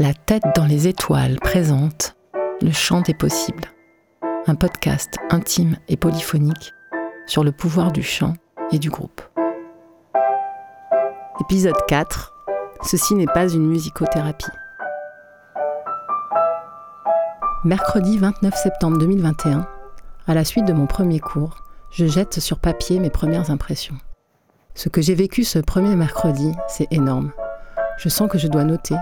La 0.00 0.14
tête 0.14 0.44
dans 0.56 0.64
les 0.64 0.88
étoiles 0.88 1.38
présente 1.40 2.16
Le 2.62 2.70
chant 2.72 3.02
des 3.02 3.12
possibles, 3.12 3.66
un 4.46 4.54
podcast 4.54 5.18
intime 5.28 5.76
et 5.88 5.98
polyphonique 5.98 6.72
sur 7.26 7.44
le 7.44 7.52
pouvoir 7.52 7.92
du 7.92 8.02
chant 8.02 8.32
et 8.72 8.78
du 8.78 8.88
groupe. 8.88 9.20
Épisode 11.42 11.76
4 11.86 12.32
Ceci 12.82 13.14
n'est 13.14 13.26
pas 13.26 13.46
une 13.46 13.66
musicothérapie. 13.66 14.46
Mercredi 17.66 18.16
29 18.16 18.54
septembre 18.54 18.96
2021, 18.96 19.68
à 20.26 20.32
la 20.32 20.46
suite 20.46 20.64
de 20.64 20.72
mon 20.72 20.86
premier 20.86 21.20
cours, 21.20 21.62
je 21.90 22.06
jette 22.06 22.40
sur 22.40 22.58
papier 22.58 23.00
mes 23.00 23.10
premières 23.10 23.50
impressions. 23.50 23.98
Ce 24.74 24.88
que 24.88 25.02
j'ai 25.02 25.14
vécu 25.14 25.44
ce 25.44 25.58
premier 25.58 25.94
mercredi, 25.94 26.54
c'est 26.68 26.90
énorme. 26.90 27.32
Je 27.98 28.08
sens 28.08 28.30
que 28.30 28.38
je 28.38 28.48
dois 28.48 28.64
noter 28.64 28.96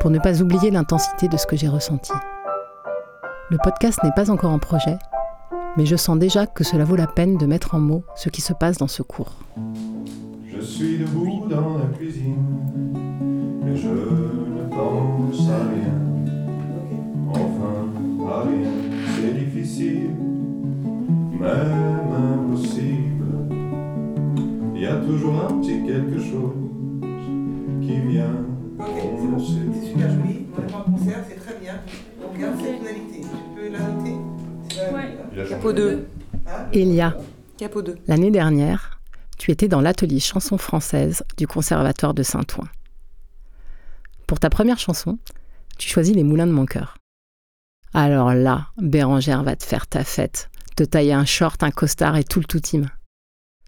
pour 0.00 0.10
ne 0.10 0.18
pas 0.18 0.40
oublier 0.42 0.70
l'intensité 0.70 1.28
de 1.28 1.36
ce 1.36 1.46
que 1.46 1.56
j'ai 1.56 1.68
ressenti. 1.68 2.12
Le 3.50 3.58
podcast 3.62 4.02
n'est 4.02 4.14
pas 4.16 4.30
encore 4.30 4.50
en 4.50 4.58
projet, 4.58 4.96
mais 5.76 5.84
je 5.84 5.94
sens 5.94 6.18
déjà 6.18 6.46
que 6.46 6.64
cela 6.64 6.84
vaut 6.84 6.96
la 6.96 7.06
peine 7.06 7.36
de 7.36 7.44
mettre 7.44 7.74
en 7.74 7.80
mots 7.80 8.02
ce 8.16 8.30
qui 8.30 8.40
se 8.40 8.54
passe 8.54 8.78
dans 8.78 8.88
ce 8.88 9.02
cours. 9.02 9.36
Je 10.46 10.60
suis 10.60 10.98
debout 10.98 11.46
dans 11.48 11.78
la 11.78 11.86
cuisine 11.96 12.34
et 13.66 13.76
je 13.76 13.88
ne 13.88 14.68
pense 14.70 15.48
à 15.50 15.68
rien. 15.68 16.00
Enfin, 17.28 17.86
à 18.26 18.42
rien, 18.42 18.70
c'est 19.16 19.34
difficile, 19.34 20.14
même 21.38 22.48
impossible. 22.48 23.26
Il 24.74 24.80
y 24.80 24.86
a 24.86 24.96
toujours 24.96 25.44
un 25.44 25.60
petit 25.60 25.84
quelque 25.84 26.18
chose 26.18 26.54
qui 27.82 28.00
vient. 28.00 28.49
Ok, 28.80 28.86
c'est 28.96 29.28
bon, 29.28 29.38
c'est 29.38 29.86
super 29.88 30.10
joli. 30.10 30.46
On 30.56 30.60
va 30.72 30.78
un 30.78 30.82
concert, 30.92 31.24
c'est 31.28 31.36
très 31.36 31.58
bien. 31.58 31.80
On 32.22 32.38
garde 32.38 32.56
cette 32.60 32.78
tonalité. 32.78 33.20
Tu 33.20 33.54
peux 33.56 33.68
la 33.68 33.78
noter 33.80 34.16
C'est 34.70 35.36
la- 35.42 35.48
Capot 35.48 35.72
2. 35.72 36.06
Hein 36.46 36.66
Elia, 36.72 37.16
Capot 37.58 37.82
2. 37.82 37.96
l'année 38.06 38.30
dernière, 38.30 39.00
tu 39.38 39.50
étais 39.50 39.68
dans 39.68 39.80
l'atelier 39.80 40.20
chanson 40.20 40.58
française 40.58 41.22
du 41.36 41.46
Conservatoire 41.46 42.14
de 42.14 42.22
Saint-Ouen. 42.22 42.66
Pour 44.26 44.40
ta 44.40 44.50
première 44.50 44.78
chanson, 44.78 45.18
tu 45.78 45.88
choisis 45.88 46.14
Les 46.14 46.24
Moulins 46.24 46.46
de 46.46 46.52
mon 46.52 46.66
cœur. 46.66 46.96
Alors 47.92 48.32
là, 48.34 48.68
Bérangère 48.78 49.42
va 49.42 49.56
te 49.56 49.64
faire 49.64 49.86
ta 49.86 50.04
fête, 50.04 50.48
te 50.76 50.84
tailler 50.84 51.12
un 51.12 51.24
short, 51.24 51.62
un 51.62 51.70
costard 51.72 52.16
et 52.16 52.24
tout 52.24 52.38
le 52.38 52.44
tout 52.46 52.60
team. 52.60 52.88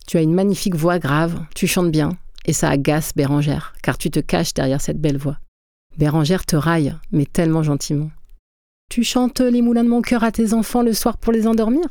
Tu 0.07 0.17
as 0.17 0.23
une 0.23 0.35
magnifique 0.35 0.75
voix 0.77 0.99
grave, 0.99 1.41
tu 1.55 1.67
chantes 1.67 1.91
bien, 1.91 2.11
et 2.47 2.53
ça 2.53 2.71
agace 2.71 3.13
Bérangère, 3.15 3.73
car 3.83 3.99
tu 3.99 4.11
te 4.11 4.21
caches 4.21 4.55
derrière 4.55 4.81
cette 4.81 5.01
belle 5.01 5.19
voix. 5.19 5.39
Bérangère 5.97 6.47
te 6.47 6.57
raille, 6.57 6.95
mais 7.11 7.27
tellement 7.27 7.63
gentiment. 7.63 8.11
Tu 8.91 9.05
chantes 9.05 9.41
Les 9.41 9.63
Moulins 9.63 9.85
de 9.85 9.89
mon 9.89 10.03
cœur 10.03 10.25
à 10.25 10.33
tes 10.33 10.53
enfants 10.55 10.83
le 10.83 10.93
soir 10.93 11.17
pour 11.17 11.33
les 11.33 11.47
endormir? 11.47 11.85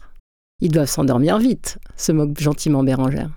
Ils 0.59 0.71
doivent 0.71 0.89
s'endormir 0.89 1.39
vite, 1.39 1.79
se 1.97 2.11
moque 2.11 2.39
gentiment 2.39 2.83
Bérangère. 2.83 3.31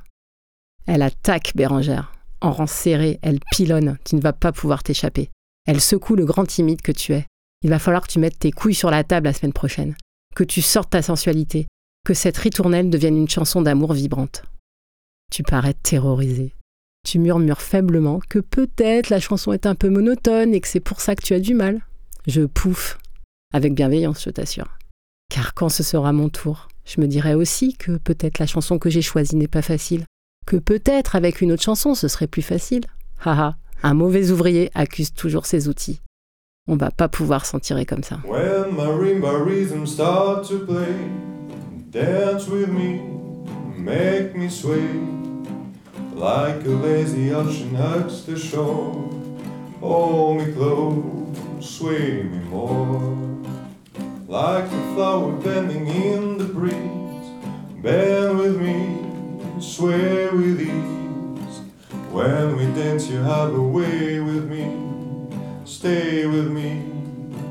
Elle 0.86 1.02
attaque 1.02 1.52
Bérangère. 1.54 2.12
En 2.40 2.52
rang 2.52 2.66
serré, 2.66 3.18
elle 3.22 3.40
pilonne, 3.52 3.96
tu 4.04 4.16
ne 4.16 4.20
vas 4.20 4.34
pas 4.34 4.52
pouvoir 4.52 4.82
t'échapper. 4.82 5.30
Elle 5.66 5.80
secoue 5.80 6.14
le 6.14 6.26
grand 6.26 6.44
timide 6.44 6.82
que 6.82 6.92
tu 6.92 7.14
es. 7.14 7.26
Il 7.62 7.70
va 7.70 7.78
falloir 7.78 8.02
que 8.06 8.12
tu 8.12 8.18
mettes 8.18 8.38
tes 8.38 8.50
couilles 8.50 8.74
sur 8.74 8.90
la 8.90 9.02
table 9.02 9.26
la 9.26 9.32
semaine 9.32 9.54
prochaine, 9.54 9.96
que 10.34 10.44
tu 10.44 10.60
sortes 10.60 10.90
ta 10.90 11.00
sensualité, 11.00 11.66
que 12.04 12.12
cette 12.12 12.36
ritournelle 12.36 12.90
devienne 12.90 13.16
une 13.16 13.30
chanson 13.30 13.62
d'amour 13.62 13.94
vibrante. 13.94 14.42
Tu 15.30 15.42
parais 15.42 15.72
terrorisé. 15.72 16.52
Tu 17.04 17.18
murmures 17.18 17.60
faiblement 17.60 18.20
que 18.28 18.38
peut-être 18.38 19.10
la 19.10 19.20
chanson 19.20 19.52
est 19.52 19.66
un 19.66 19.74
peu 19.74 19.90
monotone 19.90 20.54
et 20.54 20.60
que 20.60 20.68
c'est 20.68 20.80
pour 20.80 21.00
ça 21.00 21.14
que 21.14 21.22
tu 21.22 21.34
as 21.34 21.40
du 21.40 21.54
mal. 21.54 21.82
Je 22.26 22.42
pouffe, 22.42 22.98
avec 23.52 23.74
bienveillance, 23.74 24.24
je 24.24 24.30
t'assure. 24.30 24.78
Car 25.30 25.52
quand 25.52 25.68
ce 25.68 25.82
sera 25.82 26.12
mon 26.12 26.30
tour, 26.30 26.68
je 26.84 27.00
me 27.00 27.06
dirai 27.06 27.34
aussi 27.34 27.74
que 27.74 27.98
peut-être 27.98 28.38
la 28.38 28.46
chanson 28.46 28.78
que 28.78 28.88
j'ai 28.88 29.02
choisie 29.02 29.36
n'est 29.36 29.48
pas 29.48 29.62
facile, 29.62 30.04
que 30.46 30.56
peut-être 30.56 31.14
avec 31.14 31.40
une 31.40 31.52
autre 31.52 31.62
chanson 31.62 31.94
ce 31.94 32.08
serait 32.08 32.26
plus 32.26 32.42
facile. 32.42 32.84
Haha, 33.22 33.56
un 33.82 33.94
mauvais 33.94 34.30
ouvrier 34.30 34.70
accuse 34.74 35.12
toujours 35.12 35.44
ses 35.44 35.68
outils. 35.68 36.00
On 36.66 36.76
va 36.76 36.90
pas 36.90 37.08
pouvoir 37.08 37.44
s'en 37.44 37.60
tirer 37.60 37.84
comme 37.84 38.02
ça. 38.02 38.20
When 38.24 38.74
start 39.86 40.48
to 40.48 40.60
play, 40.60 40.96
dance 41.90 42.48
with 42.48 42.68
me, 42.68 43.00
make 43.76 44.34
me 44.34 44.48
sway, 44.48 44.80
like 46.14 46.64
a 46.64 46.70
lazy 46.70 47.32
ocean 47.32 47.74
hugs 47.74 48.24
the 48.24 48.38
shore. 48.38 48.92
Hold 49.80 50.38
me 50.38 50.52
close, 50.52 51.36
sway 51.60 52.22
me 52.22 52.38
more, 52.48 53.16
like 54.28 54.64
a 54.64 54.94
flower 54.94 55.32
bending 55.32 55.86
in 55.86 56.38
the 56.38 56.44
breeze. 56.44 57.28
Bend 57.82 58.38
with 58.38 58.60
me, 58.60 59.60
sway 59.60 60.28
with 60.30 60.60
ease. 60.60 61.60
When 62.10 62.56
we 62.56 62.66
dance, 62.80 63.08
you 63.08 63.18
have 63.18 63.52
a 63.54 63.60
way 63.60 64.20
with 64.20 64.48
me. 64.48 64.70
Stay 65.64 66.26
with 66.26 66.50
me, 66.50 66.82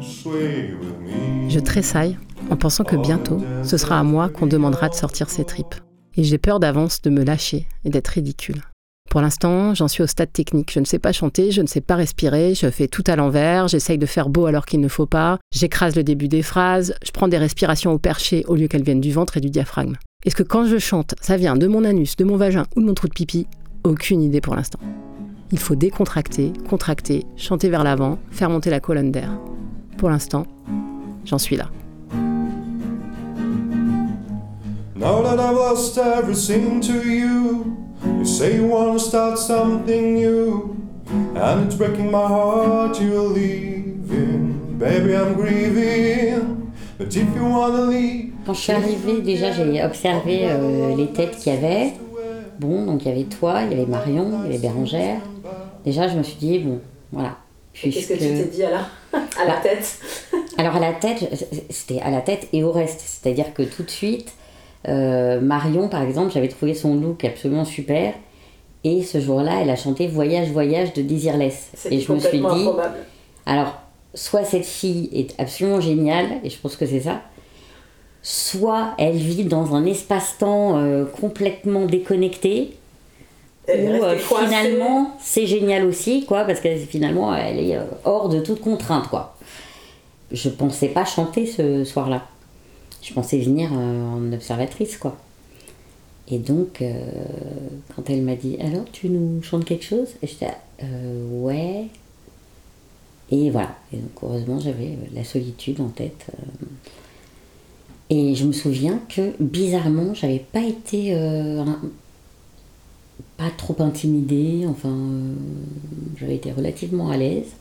sway 0.01 0.74
with 0.74 0.97
me. 1.00 1.50
Je 1.50 1.59
tressaille 1.59 2.18
en 2.50 2.56
pensant 2.56 2.84
que 2.84 2.95
bientôt, 2.95 3.40
ce 3.63 3.78
sera 3.78 4.00
à 4.00 4.03
moi 4.03 4.30
qu'on 4.30 4.47
demandera 4.47 4.90
de 4.90 4.95
sortir 4.95 5.30
ses 5.30 5.44
tripes. 5.44 5.75
Et 6.16 6.24
j'ai 6.24 6.38
peur 6.38 6.59
d'avance 6.59 7.01
de 7.01 7.09
me 7.09 7.24
lâcher 7.24 7.66
et 7.85 7.90
d'être 7.90 8.09
ridicule. 8.09 8.62
Pour 9.09 9.22
l'instant, 9.22 9.75
j'en 9.75 9.88
suis 9.88 10.01
au 10.01 10.07
stade 10.07 10.34
technique. 10.34 10.72
Je 10.74 10.79
ne 10.79 10.85
sais 10.85 10.97
pas 10.97 11.12
chanter, 11.12 11.51
je 11.51 11.62
ne 11.62 11.68
sais 11.68 11.81
pas 11.81 11.96
respirer, 11.96 12.56
je 12.56 12.69
fais 12.69 12.88
tout 12.88 13.03
à 13.06 13.16
l'envers, 13.16 13.68
j'essaye 13.68 13.97
de 13.97 14.06
faire 14.06 14.29
beau 14.29 14.47
alors 14.47 14.66
qu'il 14.66 14.79
ne 14.79 14.88
faut 14.88 15.06
pas, 15.06 15.38
j'écrase 15.53 15.96
le 15.96 16.03
début 16.03 16.28
des 16.28 16.41
phrases, 16.41 16.96
je 17.06 17.12
prends 17.12 17.28
des 17.28 17.38
respirations 17.38 17.91
au 17.91 18.00
perché 18.00 18.44
au 18.47 18.56
lieu 18.56 18.68
qu'elles 18.68 18.84
viennent 18.84 19.01
du 19.01 19.12
ventre 19.12 19.38
et 19.38 19.41
du 19.41 19.51
diaphragme. 19.51 19.97
Est-ce 20.25 20.35
que 20.35 20.41
quand 20.41 20.66
je 20.66 20.79
chante, 20.79 21.13
ça 21.22 21.38
vient 21.38 21.56
de 21.56 21.68
mon 21.68 21.84
anus, 21.84 22.16
de 22.16 22.24
mon 22.24 22.38
vagin 22.38 22.66
ou 22.75 22.81
de 22.81 22.85
mon 22.88 22.94
trou 22.94 23.07
de 23.07 23.13
pipi? 23.13 23.45
Aucune 23.84 24.22
idée 24.22 24.41
pour 24.41 24.56
l'instant. 24.56 24.80
Il 25.51 25.59
faut 25.59 25.75
décontracter, 25.75 26.53
contracter, 26.68 27.25
chanter 27.35 27.69
vers 27.69 27.84
l'avant, 27.84 28.18
faire 28.31 28.50
monter 28.50 28.72
la 28.72 28.80
colonne 28.80 29.12
d'air. 29.12 29.38
Pour 29.97 30.09
l'instant, 30.09 30.47
j'en 31.25 31.38
suis 31.38 31.57
là. 31.57 31.69
Now 35.03 35.22
that 35.22 35.38
I've 35.38 35.58
lost 35.58 35.97
everything 35.97 36.80
to 36.80 36.94
you, 36.94 37.75
you 38.19 38.25
say 38.25 38.56
you 38.56 38.68
wanna 38.68 38.97
start 38.97 39.38
something 39.38 40.14
new, 40.14 40.78
and 41.36 41.66
it's 41.66 41.75
breaking 41.75 42.09
my 42.09 42.25
heart 42.25 43.02
you're 43.02 43.28
leaving. 43.28 44.78
Baby, 44.80 45.18
I'm 45.18 45.34
grieving, 45.34 46.72
but 46.97 47.13
if 47.13 47.36
you 47.36 47.44
wanna 47.44 47.81
leave, 47.81 48.31
Quand 48.46 48.53
je 48.53 48.62
suis 48.62 48.72
arrivée, 48.72 49.19
déjà, 49.19 49.52
j'ai 49.52 49.84
observé 49.84 50.44
euh, 50.44 50.96
les 50.96 51.08
têtes 51.08 51.36
qu'il 51.36 51.52
y 51.52 51.58
avait. 51.58 51.94
Bon, 52.59 52.86
donc 52.86 53.03
il 53.03 53.09
y 53.09 53.12
avait 53.12 53.25
toi, 53.25 53.63
il 53.63 53.72
y 53.72 53.81
avait 53.81 53.86
Marion, 53.86 54.31
il 54.46 54.52
y 54.52 54.56
avait 54.56 54.58
Bérangère. 54.58 55.19
Déjà, 55.84 56.08
je 56.08 56.18
me 56.18 56.24
suis 56.24 56.38
dit, 56.38 56.59
bon, 56.59 56.80
voilà. 57.12 57.36
Qu'est-ce 57.74 58.08
que 58.08 58.13
tu 58.13 58.19
t'es 58.19 58.46
dit 58.46 58.63
à 58.63 58.69
la, 58.69 58.80
à 59.42 59.46
la 59.46 59.58
tête? 59.58 60.00
Alors 60.58 60.78
à 60.78 60.80
la 60.80 60.94
tête, 60.94 61.28
c'était 61.69 62.00
à 62.00 62.09
la 62.09 62.22
tête 62.22 62.47
et 62.53 62.63
au 62.63 62.72
reste. 62.72 63.02
C'est-à-dire 63.03 63.53
que 63.53 63.63
tout 63.63 63.84
de 63.84 63.90
suite, 63.92 64.31
euh, 64.88 65.40
Marion, 65.40 65.88
par 65.88 66.02
exemple, 66.02 66.32
j'avais 66.34 66.48
trouvé 66.48 66.74
son 66.74 66.96
look 66.96 67.24
absolument 67.24 67.66
super. 67.66 68.14
Et 68.84 69.02
ce 69.02 69.20
jour-là, 69.22 69.60
elle 69.62 69.70
a 69.70 69.76
chanté 69.76 70.08
Voyage, 70.08 70.50
voyage 70.50 70.94
de 70.94 71.02
Desireless. 71.02 71.70
C'était 71.74 71.96
Et 71.96 72.00
je 72.02 72.12
me 72.12 72.20
suis 72.20 72.40
dit, 72.40 72.46
improbable. 72.46 72.98
alors, 73.46 73.76
soit 74.14 74.44
cette 74.44 74.66
fille 74.66 75.10
est 75.14 75.40
absolument 75.40 75.80
géniale, 75.80 76.28
et 76.44 76.50
je 76.50 76.60
pense 76.60 76.76
que 76.76 76.86
c'est 76.86 77.00
ça, 77.00 77.22
soit 78.22 78.94
elle 78.98 79.16
vit 79.16 79.46
dans 79.46 79.74
un 79.74 79.86
espace-temps 79.86 80.78
euh, 80.78 81.06
complètement 81.06 81.86
déconnecté, 81.86 82.76
Elle 83.68 84.02
euh, 84.02 84.18
finalement 84.18 85.12
c'est 85.22 85.48
génial 85.48 85.86
aussi, 85.86 86.25
quoi, 86.25 86.44
parce 86.44 86.60
que 86.60 86.75
finalement 86.75 87.34
elle 87.34 87.60
est 87.60 87.80
hors 88.04 88.28
de 88.28 88.42
toute 88.42 88.60
contrainte, 88.60 89.07
quoi. 89.07 89.36
Je 90.31 90.50
pensais 90.50 90.88
pas 90.90 91.06
chanter 91.06 91.46
ce 91.46 91.84
soir-là. 91.86 92.24
Je 93.04 93.14
pensais 93.14 93.38
venir 93.40 93.70
euh, 93.74 94.08
en 94.08 94.34
observatrice, 94.34 94.98
quoi. 94.98 95.18
Et 96.30 96.38
donc, 96.38 96.82
euh, 96.82 97.04
quand 97.96 98.10
elle 98.10 98.22
m'a 98.22 98.36
dit 98.36 98.58
Alors, 98.60 98.86
tu 98.92 99.10
nous 99.10 99.42
chantes 99.44 99.66
quelque 99.66 99.84
chose? 99.84 100.08
J'étais 100.22 100.48
euh, 100.82 101.42
Ouais. 101.42 101.88
Et 103.30 103.50
voilà. 103.50 103.76
Et 103.92 103.98
donc, 103.98 104.12
heureusement, 104.22 104.60
j'avais 104.60 104.92
euh, 104.92 105.14
la 105.14 105.24
solitude 105.24 105.82
en 105.82 105.90
tête. 105.90 106.28
Et 108.10 108.36
je 108.36 108.46
me 108.46 108.54
souviens 108.54 109.00
que, 109.10 109.34
bizarrement, 109.40 110.14
j'avais 110.14 110.40
pas 110.40 110.62
été. 110.62 111.16
pas 113.38 113.50
trop 113.58 113.76
intimidée. 113.80 114.66
Enfin, 114.68 114.96
j'avais 116.18 116.36
été 116.36 116.52
relativement 116.52 117.10
à 117.10 117.18
l'aise. 117.18 117.52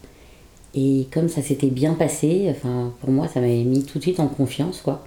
Et 0.75 1.07
comme 1.11 1.29
ça 1.29 1.43
s'était 1.43 1.71
bien 1.71 1.95
passé, 1.95 2.49
enfin, 2.51 2.93
pour 3.01 3.11
moi, 3.11 3.29
ça 3.29 3.41
m'avait 3.41 3.65
mis 3.65 3.85
tout 3.85 3.99
de 3.99 4.03
suite 4.03 4.21
en 4.21 4.29
confiance, 4.29 4.81
quoi. 4.83 5.05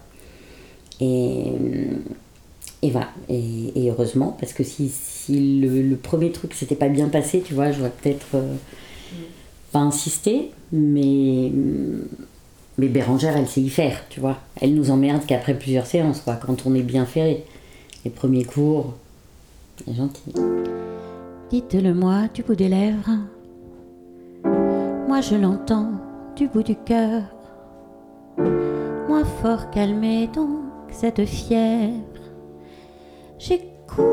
Et, 1.00 1.52
et 2.82 2.90
voilà. 2.90 3.10
Et, 3.30 3.72
et 3.76 3.90
heureusement, 3.92 4.36
parce 4.40 4.54
que 4.54 4.64
si, 4.64 4.90
si 4.90 5.60
le, 5.62 5.82
le 5.82 5.96
premier 5.96 6.32
truc 6.32 6.54
s'était 6.54 6.76
pas 6.76 6.90
bien 6.90 7.10
passé, 7.10 7.42
tu 7.42 7.54
vois, 7.54 7.72
j'aurais 7.72 7.92
peut-être 7.92 8.28
euh, 8.36 8.56
pas 9.72 9.80
insisté, 9.80 10.52
mais, 10.72 11.52
mais 12.78 12.88
Bérangère, 12.88 13.36
elle 13.38 13.48
sait 13.48 13.62
y 13.62 13.70
faire, 13.70 14.04
tu 14.10 14.20
vois. 14.20 14.38
Elle 14.62 14.76
nous 14.76 14.92
emmerde 14.92 15.26
qu'après 15.26 15.58
plusieurs 15.58 15.86
séances, 15.86 16.22
quoi, 16.22 16.36
quand 16.36 16.66
on 16.66 16.76
est 16.76 16.84
bien 16.84 17.06
ferré. 17.06 17.44
Les 18.04 18.12
premiers 18.12 18.46
cours, 18.46 18.94
elle 19.88 19.94
est 19.94 19.98
gentille. 19.98 20.34
Dites-le-moi 21.50 22.28
du 22.34 22.44
bout 22.44 22.56
des 22.56 22.70
lèvres. 22.70 23.18
Moi 25.08 25.22
je 25.22 25.36
l'entends 25.36 25.92
du 26.36 26.48
bout 26.48 26.64
du 26.64 26.76
cœur. 26.76 27.24
Moi 28.38 29.24
fort 29.42 29.70
calmé 29.72 30.28
donc 30.34 30.65
cette 30.96 31.26
fièvre. 31.26 32.24
J'écoute. 33.38 34.06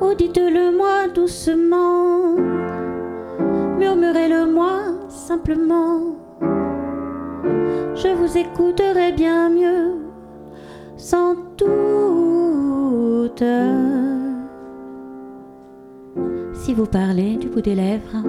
Oh, 0.00 0.14
dites-le-moi 0.16 1.08
doucement. 1.12 2.36
Murmurez-le-moi 3.78 5.08
simplement. 5.08 6.16
Je 7.94 8.14
vous 8.14 8.38
écouterai 8.38 9.12
bien 9.12 9.50
mieux, 9.50 9.96
sans 10.96 11.34
doute. 11.58 13.44
Si 16.54 16.74
vous 16.74 16.86
parlez 16.86 17.36
du 17.36 17.48
bout 17.48 17.60
des 17.60 17.74
lèvres, 17.74 18.22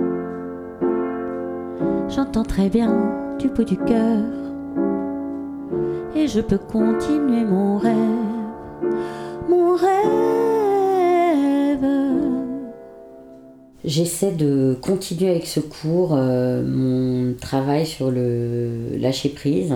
j'entends 2.10 2.44
très 2.44 2.70
bien 2.70 3.23
du 3.44 3.66
du 3.66 3.78
cœur. 3.78 4.24
Et 6.16 6.28
je 6.28 6.40
peux 6.40 6.58
continuer 6.58 7.44
mon 7.44 7.78
rêve, 7.78 7.96
mon 9.50 9.76
rêve. 9.76 9.94
J'essaie 13.84 14.32
de 14.32 14.78
continuer 14.82 15.32
avec 15.32 15.46
ce 15.46 15.60
cours 15.60 16.14
euh, 16.14 16.64
mon 16.66 17.34
travail 17.34 17.86
sur 17.86 18.12
le 18.12 18.96
lâcher 18.98 19.28
prise. 19.30 19.74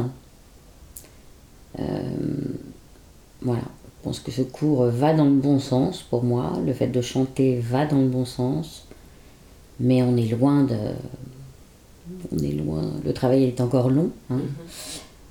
Euh, 1.80 1.84
voilà, 3.42 3.64
je 3.64 4.04
pense 4.04 4.22
que 4.22 4.32
ce 4.32 4.44
cours 4.44 4.86
va 4.86 5.14
dans 5.14 5.26
le 5.26 5.32
bon 5.32 5.60
sens 5.60 6.04
pour 6.04 6.24
moi. 6.24 6.54
Le 6.66 6.72
fait 6.72 6.88
de 6.88 7.02
chanter 7.02 7.60
va 7.60 7.86
dans 7.86 8.00
le 8.00 8.08
bon 8.08 8.24
sens, 8.24 8.88
mais 9.82 10.02
on 10.04 10.16
est 10.16 10.30
loin 10.30 10.64
de, 10.64 10.78
on 12.32 12.38
est 12.40 12.52
loin. 12.52 12.92
Le 13.06 13.14
travail 13.14 13.44
est 13.46 13.62
encore 13.62 13.90
long. 13.90 14.12
hein. 14.30 14.40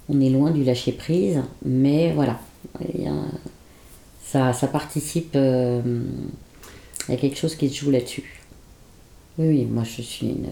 On 0.08 0.20
est 0.20 0.30
loin 0.30 0.50
du 0.52 0.62
lâcher 0.62 0.92
prise, 0.92 1.40
mais 1.64 2.12
voilà, 2.12 2.38
il 2.94 3.02
y 3.02 3.06
a- 3.08 3.12
ça, 4.24 4.52
ça 4.52 4.66
participe. 4.68 5.32
euh, 5.36 5.80
il 7.08 7.12
y 7.12 7.14
a 7.16 7.20
quelque 7.20 7.36
chose 7.38 7.54
qui 7.54 7.68
se 7.68 7.84
joue 7.84 7.90
là-dessus. 7.90 8.42
Oui, 9.38 9.48
oui, 9.48 9.64
moi 9.64 9.84
je 9.84 10.02
suis 10.02 10.28
une, 10.28 10.48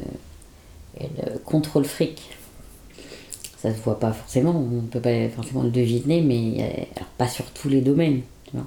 une 1.00 1.38
contrôle 1.44 1.84
fric. 1.84 2.22
Ça 3.58 3.72
se 3.74 3.80
voit 3.80 3.98
pas 3.98 4.12
forcément, 4.12 4.50
on 4.60 4.82
peut 4.82 5.00
pas 5.00 5.28
forcément 5.30 5.62
le 5.62 5.70
deviner, 5.70 6.20
mais 6.20 6.62
euh, 6.62 6.82
alors, 6.96 7.08
pas 7.16 7.28
sur 7.28 7.44
tous 7.46 7.68
les 7.68 7.80
domaines. 7.80 8.20
tu 8.44 8.50
vois. 8.56 8.66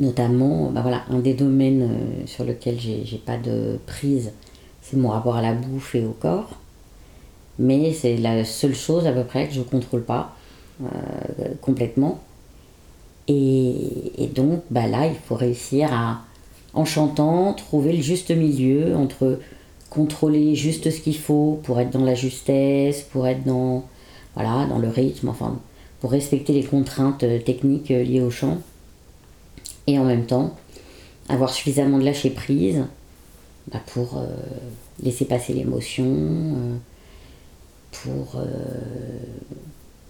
Notamment, 0.00 0.70
bah 0.70 0.80
voilà, 0.82 1.04
un 1.08 1.20
des 1.20 1.34
domaines 1.34 1.82
euh, 1.82 2.26
sur 2.26 2.44
lequel 2.44 2.80
j'ai 2.80 3.04
j'ai 3.04 3.18
pas 3.18 3.36
de 3.36 3.78
prise, 3.86 4.32
c'est 4.84 4.96
mon 4.96 5.08
rapport 5.08 5.36
à 5.36 5.42
la 5.42 5.54
bouffe 5.54 5.94
et 5.94 6.04
au 6.04 6.12
corps. 6.12 6.50
Mais 7.58 7.92
c'est 7.92 8.16
la 8.16 8.44
seule 8.44 8.74
chose 8.74 9.06
à 9.06 9.12
peu 9.12 9.24
près 9.24 9.48
que 9.48 9.54
je 9.54 9.60
contrôle 9.62 10.02
pas 10.02 10.36
euh, 10.82 10.86
complètement. 11.60 12.20
Et, 13.26 14.22
et 14.22 14.26
donc, 14.26 14.62
bah 14.70 14.86
là, 14.86 15.06
il 15.06 15.14
faut 15.14 15.34
réussir 15.34 15.92
à, 15.92 16.20
en 16.74 16.84
chantant, 16.84 17.54
trouver 17.54 17.92
le 17.92 18.02
juste 18.02 18.30
milieu 18.30 18.94
entre 18.96 19.38
contrôler 19.88 20.56
juste 20.56 20.90
ce 20.90 21.00
qu'il 21.00 21.16
faut 21.16 21.60
pour 21.62 21.80
être 21.80 21.90
dans 21.90 22.04
la 22.04 22.16
justesse, 22.16 23.02
pour 23.02 23.28
être 23.28 23.44
dans, 23.44 23.84
voilà, 24.34 24.66
dans 24.66 24.78
le 24.78 24.88
rythme, 24.88 25.28
enfin, 25.28 25.60
pour 26.00 26.10
respecter 26.10 26.52
les 26.52 26.64
contraintes 26.64 27.22
euh, 27.22 27.38
techniques 27.38 27.92
euh, 27.92 28.02
liées 28.02 28.20
au 28.20 28.30
chant. 28.30 28.58
Et 29.86 29.98
en 29.98 30.04
même 30.04 30.26
temps, 30.26 30.56
avoir 31.28 31.50
suffisamment 31.50 31.98
de 31.98 32.04
lâcher 32.04 32.30
prise 32.30 32.84
bah, 33.72 33.80
pour 33.86 34.18
euh, 34.18 34.26
laisser 35.02 35.24
passer 35.24 35.52
l'émotion, 35.54 36.04
euh, 36.06 36.76
pour, 37.92 38.36
euh, 38.36 38.44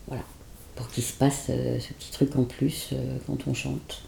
voilà, 0.08 0.22
pour 0.76 0.88
qu'il 0.88 1.04
se 1.04 1.12
passe 1.12 1.46
ce 1.46 1.92
petit 1.94 2.10
truc 2.12 2.34
en 2.36 2.44
plus 2.44 2.90
quand 3.26 3.36
on 3.46 3.54
chante. 3.54 4.02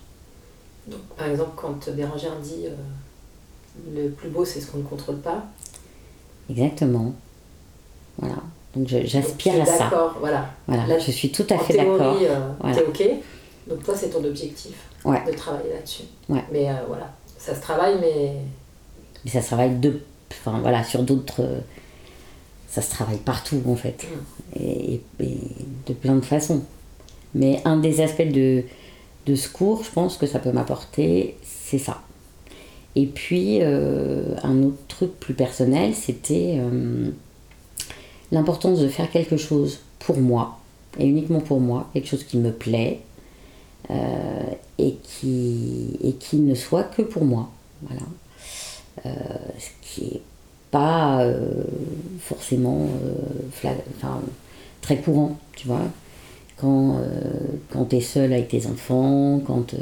Donc, 0.89 1.01
par 1.17 1.29
exemple, 1.29 1.51
quand 1.57 1.89
Bérangère 1.91 2.37
dit 2.41 2.67
le 3.95 4.09
plus 4.11 4.31
beau, 4.31 4.45
c'est 4.45 4.61
ce 4.61 4.71
qu'on 4.71 4.79
ne 4.79 4.83
contrôle 4.85 5.19
pas. 5.19 5.45
Exactement. 6.49 7.13
Voilà. 8.19 8.37
Donc 8.75 8.89
j'aspire 8.89 9.61
à 9.63 9.67
ça. 9.67 9.79
D'accord, 9.85 10.17
voilà. 10.21 10.51
Voilà. 10.67 10.87
Là, 10.87 10.99
je 10.99 11.11
suis 11.11 11.33
tout 11.33 11.47
à 11.51 11.55
en 11.55 11.59
fait 11.59 11.77
d'accord. 11.77 12.17
euh, 12.23 12.51
Voilà. 12.61 12.83
ok. 12.83 13.03
Donc 13.69 13.83
toi, 13.85 13.95
c'est 13.97 14.11
ton 14.11 14.23
objectif 14.25 14.75
Ouais. 15.05 15.23
de 15.27 15.33
travailler 15.37 15.73
là-dessus. 15.73 16.03
Ouais. 16.29 16.45
Mais 16.53 16.69
euh, 16.71 16.75
voilà, 16.87 17.11
ça 17.39 17.55
se 17.55 17.61
travaille, 17.61 17.97
mais 18.01 18.37
Mais 19.27 19.31
ça 19.33 19.43
se 19.43 19.49
travaille 19.49 19.77
de, 19.79 20.01
enfin 20.31 20.61
voilà, 20.61 20.83
sur 20.85 21.03
d'autres. 21.03 21.43
euh, 21.43 21.59
Ça 22.69 22.83
se 22.83 22.91
travaille 22.91 23.19
partout 23.19 23.63
en 23.67 23.77
fait, 23.77 24.05
Mm. 24.05 24.59
et, 24.63 25.01
et- 25.21 25.25
et 25.25 25.39
de 25.89 25.93
plein 25.95 26.15
de 26.17 26.25
façons. 26.25 26.63
Mais 27.35 27.61
un 27.65 27.79
des 27.79 28.01
aspects 28.03 28.29
de, 28.31 28.65
de 29.27 29.35
ce 29.35 29.49
cours, 29.49 29.83
je 29.85 29.91
pense 29.91 30.17
que 30.19 30.27
ça 30.27 30.39
peut 30.41 30.53
m'apporter, 30.53 31.37
c'est 31.43 31.79
ça. 31.79 32.03
Et 32.95 33.07
puis 33.07 33.59
euh, 33.63 34.35
un 34.43 34.63
autre 34.63 34.77
truc 34.89 35.13
plus 35.21 35.33
personnel, 35.35 35.95
c'était 35.95 36.57
euh, 36.59 37.11
l'importance 38.33 38.81
de 38.81 38.89
faire 38.89 39.11
quelque 39.11 39.37
chose 39.39 39.81
pour 39.99 40.19
moi, 40.19 40.59
et 40.99 41.07
uniquement 41.07 41.41
pour 41.41 41.61
moi, 41.61 41.89
quelque 41.95 42.09
chose 42.09 42.25
qui 42.25 42.37
me 42.39 42.53
plaît, 42.53 43.01
euh, 43.91 43.95
et, 44.79 44.97
qui, 45.03 45.97
et 46.03 46.13
qui 46.15 46.37
ne 46.39 46.55
soit 46.55 46.85
que 46.85 47.03
pour 47.03 47.25
moi. 47.25 47.49
Voilà. 47.83 48.03
Euh, 49.05 49.11
ce 49.59 49.69
qui 49.83 50.05
est 50.07 50.23
pas 50.71 51.21
euh, 51.21 51.65
forcément 52.21 52.89
euh, 53.05 53.71
très 54.81 54.97
courant, 54.99 55.39
tu 55.55 55.67
vois. 55.69 55.83
Quand, 56.57 56.99
quand 57.71 57.85
tu 57.85 57.97
es 57.97 58.01
seul 58.01 58.33
avec 58.33 58.49
tes 58.49 58.67
enfants, 58.67 59.43
quand. 59.47 59.75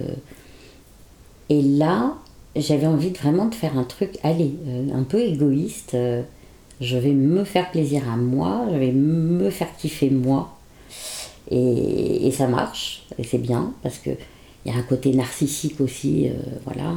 Et 1.48 1.62
là, 1.62 2.16
j'avais 2.56 2.88
envie 2.88 3.12
de 3.12 3.18
vraiment 3.18 3.46
de 3.46 3.54
faire 3.54 3.78
un 3.78 3.84
truc, 3.84 4.18
allez, 4.24 4.52
un 4.92 5.04
peu 5.04 5.20
égoïste. 5.20 5.96
je 6.80 6.96
vais 6.96 7.12
me 7.12 7.44
faire 7.44 7.70
plaisir 7.70 8.02
à 8.12 8.16
moi, 8.16 8.66
je 8.72 8.76
vais 8.76 8.90
me 8.90 9.50
faire 9.50 9.68
kiffer 9.76 10.10
moi. 10.10 10.56
Et, 11.48 12.32
ça 12.32 12.48
marche, 12.48 13.06
et 13.18 13.22
c'est 13.22 13.38
bien, 13.38 13.72
parce 13.84 13.98
que 13.98 14.10
il 14.66 14.72
y 14.72 14.74
a 14.74 14.78
un 14.78 14.82
côté 14.82 15.12
narcissique 15.14 15.80
aussi, 15.80 16.28
voilà. 16.64 16.92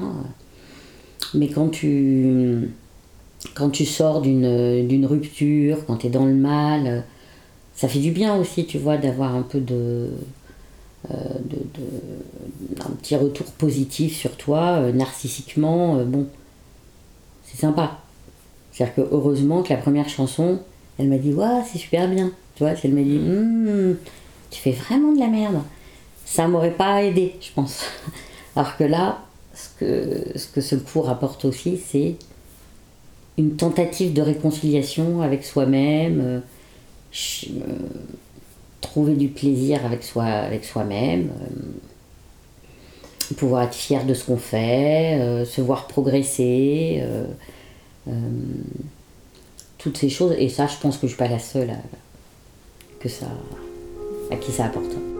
Mais 1.34 1.50
quand 1.50 1.70
tu, 1.70 2.70
quand 3.56 3.70
tu 3.70 3.86
sors 3.86 4.22
d'une 4.22 5.06
rupture, 5.06 5.86
quand 5.88 5.98
tu 5.98 6.08
es 6.08 6.10
dans 6.10 6.26
le 6.26 6.36
mal, 6.36 7.06
ça 7.76 7.88
fait 7.88 8.00
du 8.00 8.12
bien 8.12 8.36
aussi, 8.38 8.66
tu 8.66 8.78
vois, 8.80 8.98
d'avoir 8.98 9.36
un 9.36 9.44
peu 9.44 9.60
de, 9.60 10.10
euh, 11.12 11.16
de, 11.46 11.58
de- 11.58 12.84
un 12.86 12.92
petit 12.92 13.16
retour 13.16 13.46
positif 13.54 14.16
sur 14.18 14.36
toi, 14.38 14.80
euh, 14.82 14.92
narcissiquement, 14.92 15.98
euh, 15.98 16.06
bon, 16.06 16.28
c'est 17.46 17.58
sympa. 17.60 18.00
C'est-à-dire 18.72 18.96
que 18.96 19.02
heureusement 19.12 19.64
que 19.64 19.70
la 19.74 19.78
première 19.80 20.10
chanson, 20.10 20.60
elle 21.00 21.10
m'a 21.10 21.18
dit, 21.18 21.34
waouh, 21.34 21.64
c'est 21.72 21.80
super 21.80 22.10
bien. 22.10 22.32
Tu 22.56 22.64
vois, 22.64 22.74
elle 22.84 22.94
m'a 22.94 23.02
dit, 23.04 23.18
Hum, 23.18 23.98
tu 24.52 24.62
fais 24.62 24.72
vraiment 24.72 25.14
de 25.14 25.20
la 25.20 25.28
merde. 25.28 25.62
Ça 26.26 26.48
m'aurait 26.48 26.72
pas 26.74 27.04
aidé, 27.04 27.36
je 27.42 27.50
pense. 27.56 27.84
Alors 28.56 28.78
que 28.78 28.84
là, 28.86 29.20
ce 29.58 29.70
que, 29.80 30.38
ce 30.38 30.48
que 30.48 30.62
ce 30.62 30.76
cours 30.76 31.10
apporte 31.10 31.46
aussi, 31.46 31.82
c'est 31.84 32.16
une 33.38 33.56
tentative 33.56 34.14
de 34.14 34.22
réconciliation 34.22 35.22
avec 35.22 35.44
soi-même, 35.44 36.22
euh, 36.22 36.40
euh, 37.50 37.76
trouver 38.82 39.16
du 39.16 39.30
plaisir 39.30 39.86
avec 39.86 40.04
soi, 40.04 40.26
avec 40.26 40.64
soi-même, 40.64 41.30
euh, 41.42 43.34
pouvoir 43.36 43.64
être 43.64 43.76
fier 43.76 44.06
de 44.06 44.14
ce 44.14 44.26
qu'on 44.26 44.38
fait, 44.38 45.44
se 45.46 45.60
voir 45.60 45.88
progresser, 45.88 47.04
toutes 49.78 49.98
ces 49.98 50.08
choses. 50.08 50.34
Et 50.38 50.48
ça, 50.48 50.68
je 50.68 50.78
pense 50.78 50.98
que 50.98 51.08
je 51.08 51.12
suis 51.12 51.18
pas 51.18 51.28
la 51.28 51.40
seule 51.40 51.74
que 53.02 53.10
ça, 53.10 53.26
à 54.32 54.38
qui 54.38 54.54
ça 54.54 54.68
apporte. 54.68 55.17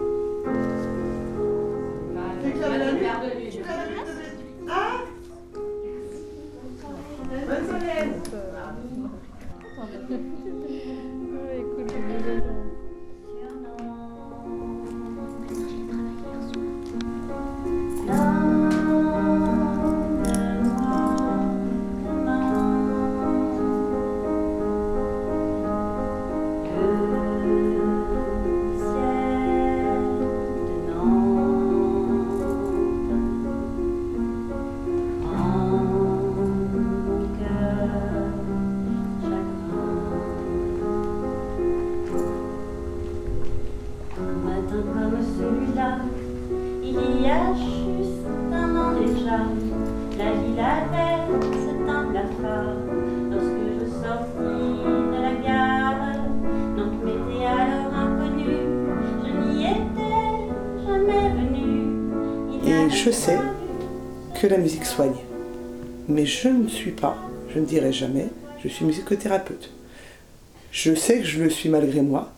Mais 66.08 66.26
je 66.26 66.48
ne 66.48 66.68
suis 66.68 66.92
pas, 66.92 67.16
je 67.52 67.58
ne 67.58 67.64
dirai 67.64 67.92
jamais, 67.92 68.26
je 68.62 68.68
suis 68.68 68.84
musicothérapeute. 68.84 69.70
Je 70.72 70.94
sais 70.94 71.20
que 71.20 71.24
je 71.24 71.42
le 71.42 71.50
suis 71.50 71.68
malgré 71.68 72.00
moi, 72.00 72.32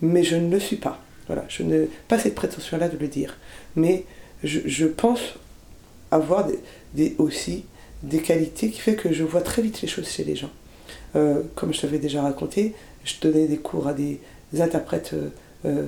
mais 0.00 0.22
je 0.22 0.36
ne 0.36 0.50
le 0.50 0.60
suis 0.60 0.76
pas. 0.76 1.00
Voilà, 1.26 1.44
je 1.48 1.62
n'ai 1.62 1.88
pas 2.08 2.18
cette 2.18 2.34
prétention-là 2.34 2.88
de 2.88 2.98
le 2.98 3.08
dire. 3.08 3.36
Mais 3.76 4.04
je, 4.42 4.86
pense 4.86 5.20
avoir 6.10 6.46
des, 6.94 7.14
aussi 7.18 7.64
des 8.02 8.18
qualités 8.18 8.70
qui 8.70 8.80
fait 8.80 8.94
que 8.94 9.12
je 9.12 9.24
vois 9.24 9.40
très 9.40 9.62
vite 9.62 9.80
les 9.80 9.88
choses 9.88 10.08
chez 10.08 10.24
les 10.24 10.36
gens. 10.36 10.50
Euh, 11.16 11.42
comme 11.54 11.72
je 11.72 11.80
t'avais 11.80 11.98
déjà 11.98 12.22
raconté, 12.22 12.74
je 13.04 13.14
donnais 13.20 13.46
des 13.46 13.58
cours 13.58 13.86
à 13.86 13.94
des 13.94 14.20
interprètes 14.60 15.12
euh, 15.14 15.28
euh, 15.64 15.86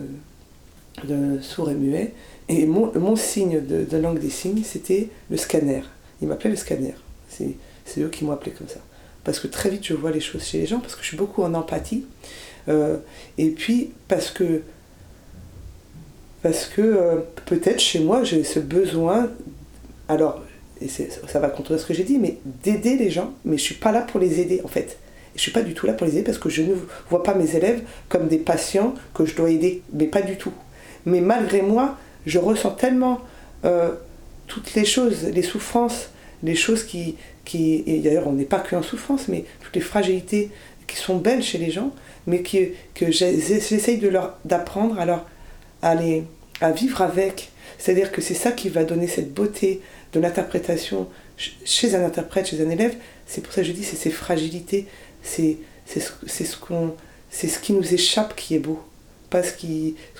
de 1.05 1.43
sourds 1.43 1.71
et 1.71 1.75
muets, 1.75 2.15
et 2.49 2.65
mon, 2.65 3.17
signe 3.17 3.61
de 3.61 3.97
langue 3.97 4.21
des 4.21 4.31
signes, 4.31 4.63
c'était 4.65 5.11
le 5.31 5.37
scanner. 5.37 5.83
Ils 6.21 6.29
m'appelaient 6.29 6.51
le 6.51 6.57
scanner. 6.57 6.95
C'est 7.29 8.01
eux 8.01 8.09
qui 8.09 8.25
m'ont 8.25 8.33
appelé 8.33 8.53
comme 8.53 8.69
ça. 8.69 8.81
Parce 9.25 9.41
que 9.41 9.49
très 9.49 9.71
vite, 9.71 9.85
je 9.85 9.95
vois 9.95 10.11
les 10.11 10.21
choses 10.21 10.45
chez 10.45 10.59
les 10.59 10.67
gens, 10.67 10.79
parce 10.79 10.95
que 10.95 11.03
je 11.03 11.09
suis 11.09 11.17
beaucoup 11.17 11.43
en 11.43 11.55
empathie. 11.55 12.05
Euh, 12.69 12.97
et 13.39 13.51
puis, 13.51 13.93
parce 14.09 14.31
que, 14.31 14.63
parce 16.43 16.67
que 16.67 16.81
euh, 16.81 17.17
peut-être 17.47 17.81
chez 17.81 18.01
moi, 18.01 18.23
j'ai 18.25 18.45
ce 18.45 18.61
besoin, 18.61 19.29
alors, 20.09 20.43
et 20.81 20.89
ça 20.89 21.41
va 21.41 21.49
contre 21.49 21.77
ce 21.77 21.87
que 21.87 21.95
j'ai 21.95 22.05
dit, 22.05 22.19
mais 22.19 22.39
d'aider 22.63 22.97
les 22.97 23.11
gens, 23.11 23.33
mais 23.45 23.59
je 23.59 23.63
suis 23.63 23.75
pas 23.75 23.93
là 23.93 24.03
pour 24.03 24.21
les 24.21 24.41
aider, 24.41 24.61
en 24.65 24.69
fait. 24.69 24.99
Je 25.35 25.41
suis 25.41 25.53
pas 25.53 25.63
du 25.63 25.75
tout 25.75 25.87
là 25.87 25.93
pour 25.93 26.07
les 26.07 26.15
aider 26.15 26.23
parce 26.23 26.39
que 26.39 26.49
je 26.49 26.63
ne 26.63 26.75
vois 27.11 27.23
pas 27.23 27.35
mes 27.35 27.57
élèves 27.57 27.83
comme 28.09 28.27
des 28.27 28.39
patients 28.39 28.95
que 29.13 29.27
je 29.27 29.35
dois 29.35 29.51
aider, 29.51 29.83
mais 29.93 30.07
pas 30.07 30.23
du 30.23 30.37
tout. 30.37 30.53
Mais 31.05 31.21
malgré 31.21 31.63
moi, 31.63 31.99
je 32.25 32.39
ressens 32.39 32.71
tellement 32.71 33.21
euh, 33.65 33.93
toutes 34.47 34.75
les 34.75 34.85
choses, 34.85 35.25
les 35.25 35.43
souffrances, 35.43 36.11
les 36.43 36.55
choses 36.55 36.85
qui, 36.85 37.17
et 37.55 37.99
d'ailleurs 38.01 38.27
on 38.27 38.33
n'est 38.33 38.45
pas 38.45 38.61
que 38.61 38.77
en 38.77 38.83
souffrance, 38.83 39.29
mais 39.29 39.45
toutes 39.63 39.75
les 39.75 39.81
fragilités 39.81 40.51
qui 40.87 40.97
sont 40.97 41.17
belles 41.17 41.43
chez 41.43 41.59
les 41.59 41.71
gens, 41.71 41.93
mais 42.27 42.43
que 42.43 43.11
j'essaye 43.11 43.99
de 43.99 44.11
d'apprendre 44.45 44.99
à 45.01 45.27
à, 45.83 45.95
les- 45.95 46.25
à 46.61 46.71
vivre 46.73 47.03
avec. 47.03 47.51
C'est-à-dire 47.79 48.11
que 48.13 48.21
c'est 48.23 48.35
ça 48.35 48.53
qui 48.53 48.69
va 48.69 48.85
donner 48.85 49.07
cette 49.09 49.33
beauté 49.35 49.81
de 50.13 50.21
l'interprétation 50.21 51.09
ch- 51.37 51.57
chez 51.65 51.95
un 51.95 52.05
interprète, 52.05 52.47
chez 52.49 52.65
un 52.65 52.71
élève. 52.71 52.95
C'est 53.27 53.43
pour 53.43 53.53
ça 53.53 53.61
que 53.63 53.67
je 53.67 53.73
dis 53.73 53.85
c'est 53.85 53.97
ces 53.97 54.11
fragilités, 54.11 54.87
c'est 55.23 55.59
ce, 55.87 57.59
qui 57.61 57.73
nous 57.73 57.95
échappe 57.95 58.35
qui 58.37 58.55
est 58.55 58.59
beau, 58.61 58.81
pas 59.31 59.43
ce 59.43 59.53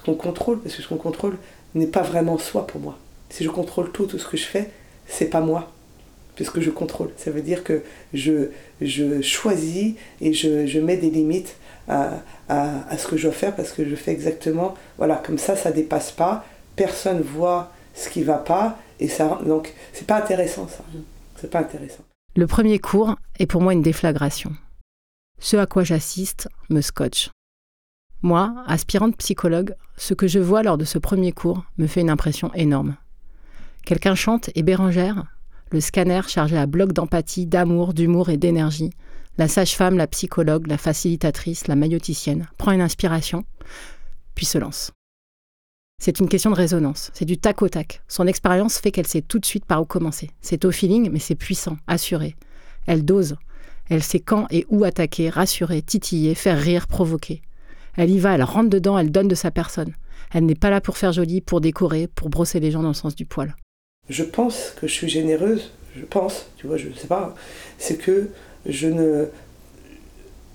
qu'on 0.05 0.15
contrôle 0.15 0.61
parce 0.61 0.75
que 0.75 0.83
ce 0.83 0.89
qu'on 0.89 0.97
contrôle 0.97 1.39
n'est 1.75 1.87
pas 1.87 2.03
vraiment 2.03 2.39
soi 2.39 2.67
pour 2.67 2.81
moi. 2.81 2.99
Si 3.29 3.45
je 3.45 3.51
contrôle 3.51 3.91
tout, 3.93 4.07
tout 4.07 4.19
ce 4.19 4.27
que 4.27 4.37
je 4.37 4.45
fais, 4.45 4.71
c'est 5.07 5.27
pas 5.27 5.41
moi, 5.41 5.73
puisque 6.35 6.61
je 6.61 6.71
contrôle. 6.71 7.11
Ça 7.17 7.31
veut 7.31 7.43
dire 7.43 7.65
que 7.65 7.83
je, 8.15 8.51
je 8.81 9.21
choisis 9.23 9.95
et 10.21 10.33
je, 10.33 10.79
mets 10.79 10.97
des 10.97 11.11
limites 11.11 11.57
à 11.89 12.99
ce 12.99 13.07
que 13.07 13.17
je 13.17 13.25
dois 13.25 13.33
faire 13.33 13.55
parce 13.55 13.73
que 13.73 13.89
je 13.89 13.95
fais 13.95 14.13
exactement, 14.13 14.75
voilà, 14.99 15.17
comme 15.17 15.39
ça, 15.39 15.57
ça 15.57 15.71
dépasse 15.71 16.13
pas, 16.13 16.45
personne 16.77 17.21
voit 17.21 17.73
ce 17.95 18.09
qui 18.11 18.23
va 18.23 18.39
pas, 18.39 18.79
et 19.01 19.09
ça, 19.09 19.41
donc 19.45 19.75
c'est 19.93 20.07
pas 20.07 20.19
intéressant 20.19 20.69
ça. 20.69 20.85
C'est 21.37 21.51
pas 21.51 21.61
intéressant. 21.61 22.05
Le 22.35 22.47
premier 22.47 22.79
cours 22.79 23.17
est 23.39 23.47
pour 23.47 23.63
moi 23.63 23.73
une 23.73 23.83
déflagration. 23.83 24.53
Ce 25.41 25.57
à 25.57 25.67
quoi 25.67 25.85
j'assiste 25.85 26.49
me 26.71 26.81
scotche. 26.81 27.31
Moi, 28.23 28.55
aspirante 28.67 29.17
psychologue, 29.19 29.75
ce 29.97 30.15
que 30.15 30.27
je 30.27 30.39
vois 30.39 30.63
lors 30.63 30.79
de 30.79 30.85
ce 30.85 30.99
premier 30.99 31.33
cours 31.33 31.65
me 31.79 31.87
fait 31.87 32.01
une 32.01 32.11
impression 32.11 32.53
énorme. 32.55 32.97
Quelqu'un 33.87 34.17
chante 34.17 34.51
et 34.57 34.65
Bérangère, 34.65 35.23
le 35.71 35.81
scanner 35.81 36.23
chargé 36.27 36.57
à 36.57 36.67
bloc 36.67 36.93
d'empathie, 36.93 37.47
d'amour, 37.47 37.95
d'humour 37.95 38.31
et 38.31 38.37
d'énergie, 38.37 38.91
la 39.39 39.47
sage-femme, 39.47 39.97
la 39.97 40.09
psychologue, 40.09 40.67
la 40.67 40.77
facilitatrice, 40.77 41.69
la 41.69 41.77
mailloticienne, 41.77 42.49
prend 42.59 42.73
une 42.73 42.81
inspiration, 42.81 43.45
puis 44.35 44.45
se 44.45 44.59
lance. 44.59 44.91
C'est 46.03 46.19
une 46.19 46.29
question 46.29 46.51
de 46.51 46.57
résonance, 46.57 47.13
c'est 47.15 47.27
du 47.27 47.39
tac 47.39 47.63
au 47.63 47.69
tac. 47.69 48.03
Son 48.09 48.27
expérience 48.27 48.79
fait 48.79 48.91
qu'elle 48.91 49.07
sait 49.07 49.23
tout 49.23 49.39
de 49.39 49.47
suite 49.47 49.65
par 49.65 49.81
où 49.81 49.85
commencer. 49.85 50.33
C'est 50.41 50.65
au 50.65 50.73
feeling, 50.73 51.09
mais 51.13 51.21
c'est 51.21 51.37
puissant, 51.37 51.77
assuré. 51.87 52.35
Elle 52.87 53.05
dose. 53.05 53.37
Elle 53.89 54.03
sait 54.03 54.19
quand 54.19 54.49
et 54.51 54.67
où 54.69 54.83
attaquer, 54.83 55.31
rassurer, 55.31 55.81
titiller, 55.81 56.35
faire 56.35 56.61
rire, 56.61 56.89
provoquer. 56.89 57.41
Elle 57.95 58.11
y 58.11 58.19
va, 58.19 58.35
elle 58.35 58.43
rentre 58.43 58.69
dedans, 58.69 58.99
elle 58.99 59.13
donne 59.13 59.29
de 59.29 59.37
sa 59.37 59.53
personne. 59.53 59.95
Elle 60.33 60.45
n'est 60.45 60.57
pas 60.57 60.71
là 60.71 60.81
pour 60.81 60.99
faire 60.99 61.13
joli, 61.13 61.41
pour 61.41 61.61
décorer, 61.61 62.09
pour 62.09 62.31
brosser 62.31 62.59
les 62.59 62.73
gens 62.73 62.83
dans 62.83 62.89
le 62.89 62.95
sens 62.95 63.15
du 63.15 63.27
poil. 63.27 63.55
Je 64.09 64.23
pense 64.25 64.73
que 64.81 64.87
je 64.87 64.93
suis 64.93 65.09
généreuse, 65.09 65.71
je 65.97 66.05
pense, 66.05 66.47
tu 66.57 66.67
vois, 66.67 66.77
je 66.77 66.89
sais 66.97 67.07
pas, 67.09 67.35
c'est 67.79 67.97
que 67.97 68.29
je 68.67 68.89
ne. 68.89 69.27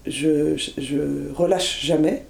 Je, 0.08 0.58
je, 0.58 0.72
je 0.82 1.32
relâche 1.34 1.82
jamais. 1.86 2.26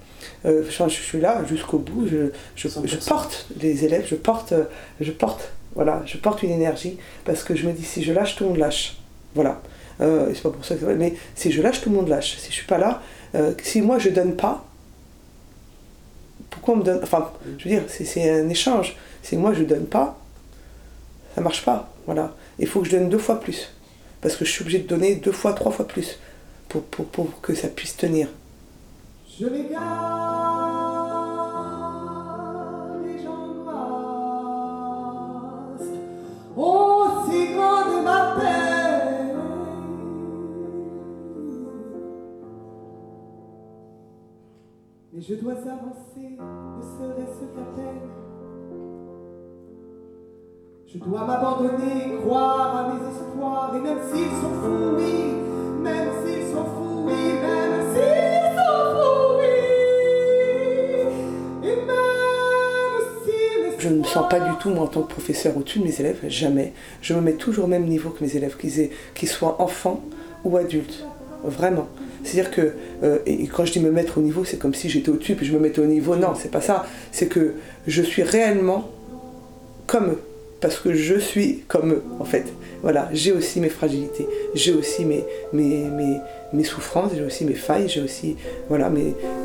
Euh, 0.45 0.63
je, 0.69 0.83
je 0.83 0.89
suis 1.01 1.19
là 1.21 1.43
jusqu'au 1.49 1.77
bout, 1.77 2.07
je, 2.07 2.29
je, 2.55 2.67
je 2.85 2.95
porte 2.97 3.47
les 3.61 3.85
élèves, 3.85 4.05
je 4.07 4.15
porte, 4.15 4.53
je 4.99 5.11
porte, 5.11 5.51
voilà, 5.73 6.01
je 6.05 6.17
porte 6.17 6.43
une 6.43 6.51
énergie 6.51 6.97
parce 7.23 7.43
que 7.43 7.55
je 7.55 7.65
me 7.67 7.71
dis 7.73 7.83
si 7.85 8.03
je 8.03 8.11
lâche, 8.11 8.35
tout 8.35 8.43
le 8.43 8.49
monde 8.51 8.59
lâche. 8.59 8.97
Voilà. 9.35 9.61
Euh, 10.01 10.31
c'est 10.33 10.41
pas 10.41 10.49
pour 10.49 10.65
ça 10.65 10.75
que 10.75 10.83
vrai, 10.83 10.95
mais 10.95 11.13
si 11.35 11.51
je 11.51 11.61
lâche, 11.61 11.81
tout 11.81 11.89
le 11.89 11.95
monde 11.95 12.09
lâche. 12.09 12.35
Si 12.37 12.47
je 12.49 12.53
suis 12.55 12.65
pas 12.67 12.77
là, 12.77 13.01
euh, 13.35 13.53
si 13.63 13.81
moi 13.81 13.99
je 13.99 14.09
donne 14.09 14.35
pas, 14.35 14.65
pourquoi 16.49 16.73
on 16.73 16.77
me 16.77 16.83
donne. 16.83 16.99
Enfin, 17.03 17.31
je 17.57 17.63
veux 17.63 17.69
dire, 17.69 17.83
c'est- 17.87 18.05
c'est 18.05 18.29
un 18.29 18.49
échange. 18.49 18.97
Si 19.23 19.37
moi 19.37 19.53
je 19.53 19.63
donne 19.63 19.85
pas, 19.85 20.19
ça 21.35 21.41
marche 21.41 21.63
pas. 21.63 21.93
Voilà. 22.05 22.33
Il 22.59 22.67
faut 22.67 22.81
que 22.81 22.87
je 22.87 22.91
donne 22.97 23.09
deux 23.09 23.17
fois 23.17 23.39
plus. 23.39 23.69
Parce 24.21 24.35
que 24.35 24.45
je 24.45 24.51
suis 24.51 24.61
obligé 24.61 24.79
de 24.79 24.87
donner 24.87 25.15
deux 25.15 25.31
fois, 25.31 25.53
trois 25.53 25.71
fois 25.71 25.87
plus 25.87 26.19
pour, 26.69 26.83
pour, 26.83 27.05
pour 27.07 27.41
que 27.41 27.53
ça 27.55 27.67
puisse 27.67 27.97
tenir. 27.97 28.27
Je 29.39 29.47
les 29.47 29.63
garde, 29.69 29.81
ma 38.03 38.35
je 45.19 45.35
dois 45.35 45.53
avancer, 45.53 46.00
Je 50.93 50.99
dois 50.99 51.23
m'abandonner, 51.25 52.17
croire 52.21 52.75
à 52.75 52.93
mes 52.93 52.99
espoirs, 53.09 53.73
et 53.73 53.79
même 53.79 53.97
s'ils 54.11 54.25
sont 54.25 54.53
fous, 54.61 54.97
oui, 54.97 55.13
même 55.81 56.09
s'ils 56.21 56.51
sont 56.51 56.65
fous, 56.65 57.05
oui, 57.05 57.13
même 57.13 57.79
s'ils 57.93 58.57
sont 58.57 58.83
fous, 58.91 59.39
oui, 59.39 59.45
et 61.63 61.75
même 61.87 62.97
s'ils... 63.23 63.79
Je 63.79 63.87
ne 63.87 63.99
me 63.99 64.03
sens 64.03 64.27
pas 64.29 64.41
du 64.41 64.51
tout, 64.59 64.69
moi, 64.71 64.83
en 64.83 64.87
tant 64.87 65.03
que 65.03 65.13
professeur, 65.13 65.55
au-dessus 65.55 65.79
de 65.79 65.85
mes 65.85 65.97
élèves, 66.01 66.19
jamais. 66.27 66.73
Je 67.01 67.13
me 67.13 67.21
mets 67.21 67.35
toujours 67.35 67.65
au 67.65 67.69
même 67.69 67.85
niveau 67.85 68.09
que 68.09 68.21
mes 68.21 68.35
élèves, 68.35 68.57
qu'ils 68.57 69.29
soient 69.29 69.61
enfants 69.61 70.01
ou 70.43 70.57
adultes, 70.57 71.05
vraiment. 71.45 71.87
C'est-à-dire 72.25 72.51
que, 72.51 72.73
euh, 73.03 73.19
et 73.25 73.47
quand 73.47 73.63
je 73.63 73.71
dis 73.71 73.79
me 73.79 73.91
mettre 73.91 74.17
au 74.17 74.21
niveau, 74.21 74.43
c'est 74.43 74.57
comme 74.57 74.73
si 74.73 74.89
j'étais 74.89 75.09
au-dessus 75.09 75.35
puis 75.35 75.45
je 75.45 75.53
me 75.53 75.59
mettais 75.59 75.79
au 75.79 75.85
niveau. 75.85 76.17
Non, 76.17 76.33
c'est 76.35 76.51
pas 76.51 76.61
ça. 76.61 76.85
C'est 77.13 77.27
que 77.27 77.53
je 77.87 78.01
suis 78.01 78.23
réellement 78.23 78.89
comme 79.87 80.09
eux. 80.09 80.21
Parce 80.61 80.79
que 80.79 80.93
je 80.93 81.15
suis 81.15 81.63
comme 81.67 81.91
eux, 81.91 82.03
en 82.19 82.25
fait. 82.25 82.45
Voilà, 82.83 83.09
j'ai 83.13 83.31
aussi 83.31 83.59
mes 83.59 83.69
fragilités, 83.69 84.27
j'ai 84.55 84.73
aussi 84.73 85.05
mes, 85.05 85.23
mes, 85.53 85.85
mes, 85.85 86.17
mes 86.53 86.63
souffrances, 86.63 87.11
j'ai 87.15 87.23
aussi 87.23 87.45
mes 87.45 87.53
failles, 87.53 87.89
j'ai 87.89 88.01
aussi. 88.01 88.37
Voilà, 88.69 88.91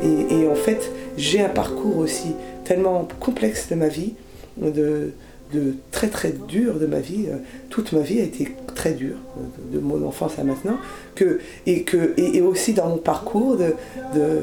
et, 0.03 0.47
en 0.47 0.55
fait, 0.55 0.91
j'ai 1.17 1.41
un 1.41 1.49
parcours 1.49 1.97
aussi 1.97 2.33
tellement 2.65 3.07
complexe 3.19 3.69
de 3.69 3.75
ma 3.75 3.87
vie, 3.87 4.13
de, 4.57 5.11
de 5.53 5.75
très 5.91 6.07
très 6.07 6.31
dur 6.31 6.79
de 6.79 6.85
ma 6.85 6.99
vie. 6.99 7.25
Euh, 7.27 7.37
Toute 7.69 7.91
ma 7.93 8.01
vie 8.01 8.19
a 8.19 8.23
été 8.23 8.55
très 8.75 8.93
dure, 8.93 9.17
euh, 9.37 9.75
de 9.75 9.79
mon 9.79 10.05
enfance 10.05 10.39
à 10.39 10.43
maintenant, 10.43 10.77
que, 11.15 11.39
et, 11.65 11.83
que, 11.83 12.13
et, 12.17 12.41
aussi 12.41 12.73
dans 12.73 12.89
mon 12.89 12.97
parcours 12.97 13.55
de, 13.57 13.73
de, 14.15 14.41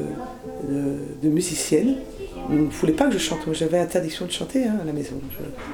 de 1.21 1.29
musicienne. 1.29 1.95
On 2.49 2.53
ne 2.53 2.69
voulait 2.69 2.93
pas 2.93 3.05
que 3.05 3.13
je 3.13 3.17
chante. 3.17 3.39
J'avais 3.53 3.79
interdiction 3.79 4.25
de 4.25 4.31
chanter 4.31 4.65
hein, 4.65 4.77
à 4.81 4.85
la 4.85 4.93
maison. 4.93 5.15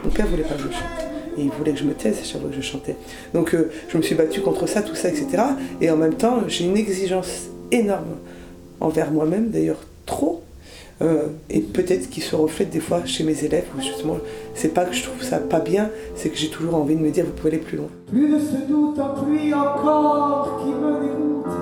Mon 0.03 0.09
père 0.09 0.27
voulait 0.27 0.43
pas 0.43 0.55
que 0.55 0.63
je 0.63 0.71
chante. 0.71 1.07
Et 1.37 1.43
il 1.43 1.49
voulait 1.49 1.71
que 1.71 1.79
je 1.79 1.85
me 1.85 1.93
taise 1.93 2.17
à 2.19 2.23
chaque 2.23 2.41
fois 2.41 2.49
que 2.49 2.55
je 2.55 2.61
chantais. 2.61 2.95
Donc 3.33 3.53
euh, 3.53 3.71
je 3.89 3.97
me 3.97 4.01
suis 4.01 4.15
battue 4.15 4.41
contre 4.41 4.67
ça, 4.67 4.81
tout 4.81 4.95
ça, 4.95 5.09
etc. 5.09 5.43
Et 5.79 5.89
en 5.89 5.97
même 5.97 6.15
temps, 6.15 6.39
j'ai 6.47 6.65
une 6.65 6.77
exigence 6.77 7.47
énorme 7.71 8.17
envers 8.79 9.11
moi-même, 9.11 9.49
d'ailleurs 9.49 9.79
trop, 10.05 10.43
Euh, 11.01 11.29
et 11.49 11.61
peut-être 11.61 12.09
qui 12.11 12.21
se 12.21 12.35
reflète 12.35 12.69
des 12.69 12.79
fois 12.79 13.03
chez 13.05 13.23
mes 13.23 13.43
élèves, 13.43 13.65
où 13.75 13.81
justement, 13.81 14.17
c'est 14.53 14.71
pas 14.71 14.85
que 14.85 14.93
je 14.93 15.03
trouve 15.03 15.23
ça 15.23 15.37
pas 15.39 15.59
bien, 15.59 15.89
c'est 16.15 16.29
que 16.29 16.37
j'ai 16.37 16.49
toujours 16.49 16.75
envie 16.75 16.95
de 16.95 17.01
me 17.01 17.09
dire, 17.09 17.25
vous 17.25 17.31
pouvez 17.31 17.53
aller 17.53 17.57
plus 17.57 17.77
loin. 17.77 17.87
Plus 18.11 18.29
de 18.29 18.39
ce 18.39 18.67
doute 18.71 18.99
en 18.99 19.09
pluie 19.19 19.51
encore 19.51 20.61
qui 20.61 20.69
me 20.69 20.91
déroute. 21.01 21.55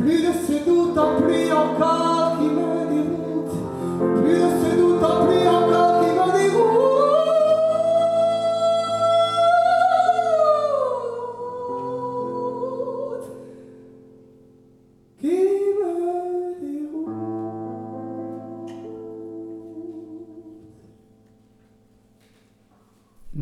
Plus 0.00 0.20
de 0.26 0.32
ce 0.46 0.64
doute 0.68 0.98
en 0.98 1.20
pluie 1.20 1.52
encore 1.52 2.23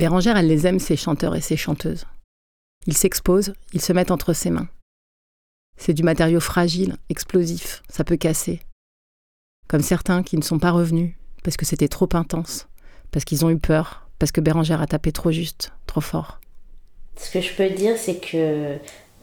Bérangère, 0.03 0.37
elle 0.37 0.49
les 0.49 0.67
aime, 0.67 0.81
ces 0.81 0.97
chanteurs 0.97 1.37
et 1.37 1.41
ces 1.41 1.57
chanteuses. 1.57 2.07
Ils 2.89 2.97
s'exposent, 2.97 3.53
ils 3.73 3.81
se 3.81 3.93
mettent 3.93 4.11
entre 4.11 4.33
ses 4.33 4.51
mains. 4.51 4.69
C'est 5.77 5.95
du 5.95 6.03
matériau 6.03 6.41
fragile, 6.41 6.97
explosif, 7.09 7.85
ça 7.89 8.03
peut 8.03 8.17
casser. 8.17 8.61
Comme 9.73 9.81
certains 9.81 10.23
qui 10.23 10.37
ne 10.37 10.43
sont 10.43 10.59
pas 10.59 10.71
revenus 10.71 11.15
parce 11.43 11.57
que 11.57 11.65
c'était 11.65 11.89
trop 11.89 12.11
intense, 12.13 12.69
parce 13.11 13.25
qu'ils 13.25 13.47
ont 13.47 13.49
eu 13.49 13.57
peur, 13.57 14.07
parce 14.19 14.31
que 14.31 14.43
Bérangère 14.43 14.83
a 14.83 14.87
tapé 14.87 15.13
trop 15.13 15.31
juste, 15.31 15.73
trop 15.87 16.03
fort. 16.03 16.41
Ce 17.17 17.31
que 17.31 17.41
je 17.41 17.55
peux 17.55 17.71
dire, 17.71 17.97
c'est 17.97 18.17
que 18.17 18.77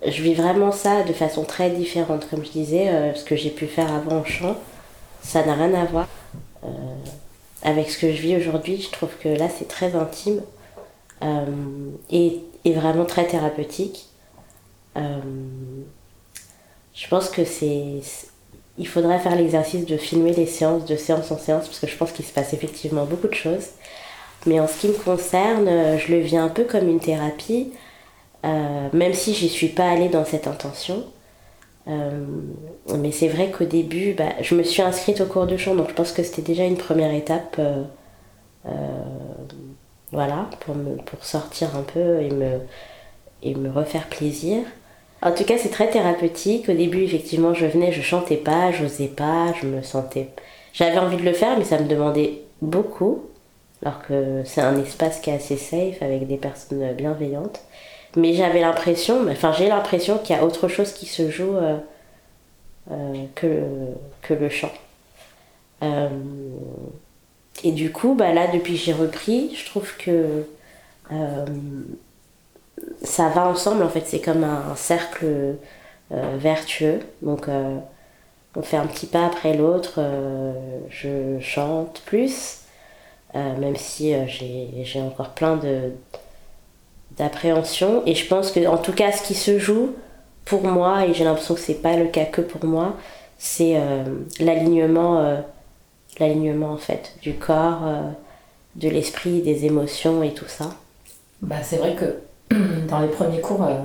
je 0.04 0.24
vis 0.24 0.34
vraiment 0.34 0.72
ça 0.72 1.04
de 1.04 1.14
façon 1.14 1.44
très 1.44 1.70
différente. 1.70 2.28
Comme 2.32 2.44
je 2.44 2.50
disais, 2.50 2.90
euh, 2.90 3.14
ce 3.14 3.24
que 3.24 3.36
j'ai 3.36 3.52
pu 3.52 3.68
faire 3.68 3.94
avant 3.94 4.22
en 4.22 4.26
chant, 4.26 4.58
ça 5.22 5.46
n'a 5.46 5.54
rien 5.54 5.72
à 5.76 5.86
voir 5.86 6.08
euh, 6.64 6.68
avec 7.62 7.92
ce 7.92 8.00
que 8.00 8.12
je 8.12 8.20
vis 8.20 8.36
aujourd'hui. 8.36 8.82
Je 8.82 8.90
trouve 8.90 9.16
que 9.20 9.30
là, 9.30 9.50
c'est 9.50 9.68
très 9.68 9.94
intime 9.94 10.42
euh, 11.22 11.46
et, 12.10 12.40
et 12.66 12.74
vraiment 12.74 13.06
très 13.06 13.28
thérapeutique. 13.28 14.08
Je 14.96 15.04
pense 17.08 17.30
que 17.30 17.46
c'est. 17.46 18.02
Il 18.80 18.88
faudrait 18.88 19.20
faire 19.20 19.36
l'exercice 19.36 19.86
de 19.86 19.98
filmer 19.98 20.34
les 20.34 20.46
séances 20.46 20.86
de 20.86 20.96
séance 20.96 21.32
en 21.32 21.38
séance 21.38 21.66
parce 21.68 21.80
que 21.80 21.88
je 21.88 21.98
pense 21.98 22.14
qu'il 22.14 22.26
se 22.26 22.32
passe 22.32 22.54
effectivement 22.54 23.06
beaucoup 23.06 23.28
de 23.28 23.36
choses. 23.36 23.68
Mais 24.46 24.60
en 24.62 24.68
ce 24.68 24.80
qui 24.80 24.88
me 24.88 24.94
concerne, 24.94 25.68
euh, 25.68 25.98
je 25.98 26.14
le 26.14 26.20
vis 26.20 26.38
un 26.38 26.48
peu 26.48 26.64
comme 26.64 26.88
une 26.88 27.02
thérapie, 27.02 27.74
euh, 28.46 28.88
même 28.94 29.14
si 29.14 29.34
j'y 29.34 29.50
suis 29.50 29.68
pas 29.68 29.90
allée 29.90 30.08
dans 30.08 30.24
cette 30.24 30.48
intention. 30.48 31.04
Euh, 31.90 32.26
mais 32.98 33.12
c'est 33.12 33.28
vrai 33.28 33.52
qu'au 33.52 33.66
début, 33.66 34.14
bah, 34.14 34.34
je 34.42 34.56
me 34.56 34.64
suis 34.64 34.82
inscrite 34.82 35.20
au 35.20 35.26
cours 35.26 35.46
de 35.46 35.58
chant, 35.58 35.76
donc 35.76 35.90
je 35.90 35.94
pense 35.94 36.14
que 36.14 36.24
c'était 36.24 36.42
déjà 36.42 36.64
une 36.64 36.78
première 36.78 37.14
étape. 37.14 37.60
voilà, 40.12 40.50
pour, 40.62 40.76
sortir 41.22 41.76
un 41.76 41.84
peu 41.84 42.22
et 43.44 43.56
me 43.56 43.70
refaire 43.70 44.08
plaisir. 44.08 44.64
En 45.22 45.32
tout 45.34 45.44
cas, 45.44 45.58
c'est 45.58 45.70
très 45.70 45.90
thérapeutique. 45.90 46.70
Au 46.70 46.74
début, 46.74 47.04
effectivement, 47.04 47.54
je 47.54 47.66
venais, 47.66 47.92
je 47.92 48.02
chantais 48.02 48.38
pas, 48.38 48.72
j'osais 48.72 49.08
pas, 49.08 49.54
je 49.62 49.68
me 49.68 49.82
sentais. 49.82 50.30
J'avais 50.74 50.98
envie 50.98 51.18
de 51.18 51.24
le 51.24 51.34
faire, 51.34 51.58
mais 51.58 51.66
ça 51.66 51.78
me 51.78 51.88
demandait 51.88 52.42
beaucoup. 52.62 53.26
Alors 53.82 54.02
que 54.02 54.44
c'est 54.46 54.62
un 54.62 54.78
espace 54.78 55.20
qui 55.20 55.30
est 55.30 55.34
assez 55.34 55.58
safe 55.58 56.02
avec 56.02 56.28
des 56.28 56.38
personnes 56.38 56.94
bienveillantes. 56.94 57.62
Mais 58.16 58.34
j'avais 58.34 58.62
l'impression, 58.62 59.28
enfin, 59.30 59.52
j'ai 59.52 59.68
l'impression 59.68 60.18
qu'il 60.18 60.36
y 60.36 60.40
a 60.40 60.44
autre 60.44 60.68
chose 60.68 60.94
qui 60.94 61.06
se 61.06 61.30
joue 61.30 61.56
euh, 61.56 61.78
euh, 62.92 63.26
que, 63.36 64.34
le, 64.34 64.50
chant. 64.50 64.72
Euh, 65.84 66.10
et 67.64 67.72
du 67.72 67.92
coup, 67.92 68.16
bah 68.16 68.34
là, 68.34 68.48
depuis 68.48 68.74
que 68.74 68.80
j'ai 68.80 68.94
repris, 68.94 69.56
je 69.56 69.66
trouve 69.66 69.96
que 69.98 70.46
ça 73.04 73.30
va 73.30 73.48
ensemble. 73.48 73.84
En 73.84 73.90
fait, 73.90 74.04
c'est 74.06 74.20
comme 74.20 74.44
un, 74.44 74.76
cercle 74.76 75.26
euh, 76.12 76.38
vertueux. 76.38 77.00
Donc, 77.22 77.48
euh, 77.48 77.78
on 78.56 78.62
fait 78.62 78.78
un 78.78 78.88
petit 78.88 79.06
pas 79.06 79.26
après 79.26 79.56
l'autre. 79.56 79.96
euh, 79.98 80.54
je 80.90 81.40
chante 81.40 82.02
plus, 82.06 82.62
même 83.34 83.76
si 83.76 84.14
j'ai 84.28 85.02
encore 85.02 85.30
plein 85.30 85.58
de 85.58 85.92
d'appréhension. 87.18 88.04
Et 88.06 88.16
je 88.16 88.28
pense 88.28 88.52
que, 88.52 88.66
en 88.68 88.78
tout 88.78 88.94
cas, 88.94 89.12
ce 89.12 89.22
qui 89.24 89.36
se 89.36 89.60
joue 89.60 89.94
pour 90.46 90.64
moi, 90.64 91.06
et 91.06 91.14
j'ai 91.14 91.24
l'impression 91.24 91.54
que 91.56 91.60
c'est 91.60 91.82
pas 91.82 91.96
le 91.98 92.06
cas 92.08 92.26
que 92.26 92.42
pour 92.42 92.66
moi, 92.66 92.96
c'est 93.38 93.78
l'alignement, 94.40 95.42
l'alignement 96.20 96.72
en 96.72 96.78
fait 96.78 97.16
du 97.22 97.34
corps, 97.34 97.82
de 98.76 98.90
l'esprit, 98.90 99.42
des 99.42 99.66
émotions 99.66 100.24
et 100.24 100.34
tout 100.34 100.48
ça. 100.48 100.76
Bah, 101.42 101.58
c'est 101.64 101.78
vrai 101.78 101.96
que 101.96 102.20
dans 102.88 103.00
les 103.00 103.08
premiers 103.08 103.42
cours, 103.42 103.64
euh, 103.64 103.76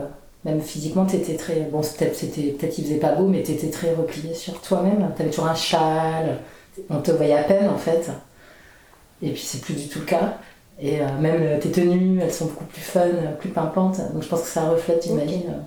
même 0.44 0.61
physiquement, 0.61 1.07
t'étais 1.07 1.37
très. 1.37 1.61
Bon, 1.70 1.81
peut-être 1.81 2.14
c'était 2.14 2.53
peut-être 2.53 2.79
il 2.79 2.85
faisait 2.85 2.96
pas 2.96 3.12
beau, 3.12 3.27
mais 3.27 3.42
t'étais 3.42 3.70
très 3.70 3.94
replié 3.94 4.35
sur 4.35 4.61
toi-même. 4.61 5.11
T'avais 5.16 5.31
toujours 5.31 5.46
un 5.46 5.55
châle, 5.55 6.38
on 6.90 7.00
te 7.00 7.11
voyait 7.11 7.37
à 7.37 7.44
peine 7.44 7.68
en 7.68 7.79
fait. 7.79 8.11
Et 9.22 9.31
puis 9.31 9.42
c'est 9.42 9.61
plus 9.61 9.74
du 9.74 9.88
tout 9.88 10.00
le 10.00 10.05
cas. 10.07 10.38
Et 10.81 11.00
euh, 11.00 11.07
même 11.20 11.42
euh, 11.42 11.59
tes 11.59 11.70
tenues, 11.70 12.20
elles 12.20 12.33
sont 12.33 12.46
beaucoup 12.46 12.64
plus 12.64 12.83
fun, 12.83 13.09
plus 13.38 13.50
pimpantes. 13.50 14.00
Donc 14.12 14.22
je 14.22 14.29
pense 14.29 14.42
que 14.42 14.48
ça 14.48 14.68
reflète, 14.68 15.05
j'imagine, 15.05 15.44
euh, 15.48 15.61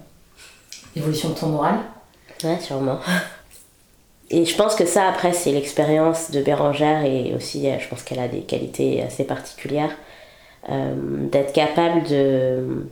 l'évolution 0.96 1.30
de 1.30 1.36
ton 1.36 1.48
moral. 1.48 1.80
Ouais, 2.44 2.60
sûrement. 2.60 3.00
Et 4.30 4.44
je 4.44 4.56
pense 4.58 4.76
que 4.76 4.86
ça, 4.86 5.08
après, 5.08 5.32
c'est 5.32 5.54
l'expérience 5.54 6.32
de 6.32 6.42
Bérangère 6.42 7.06
et 7.06 7.34
aussi, 7.34 7.68
je 7.80 7.88
pense 7.88 8.04
qu'elle 8.04 8.20
a 8.20 8.28
des 8.28 8.42
qualités 8.42 9.02
assez 9.02 9.24
particulières. 9.24 9.96
Euh, 10.70 10.94
D'être 11.30 11.54
capable 11.54 12.04
de, 12.04 12.86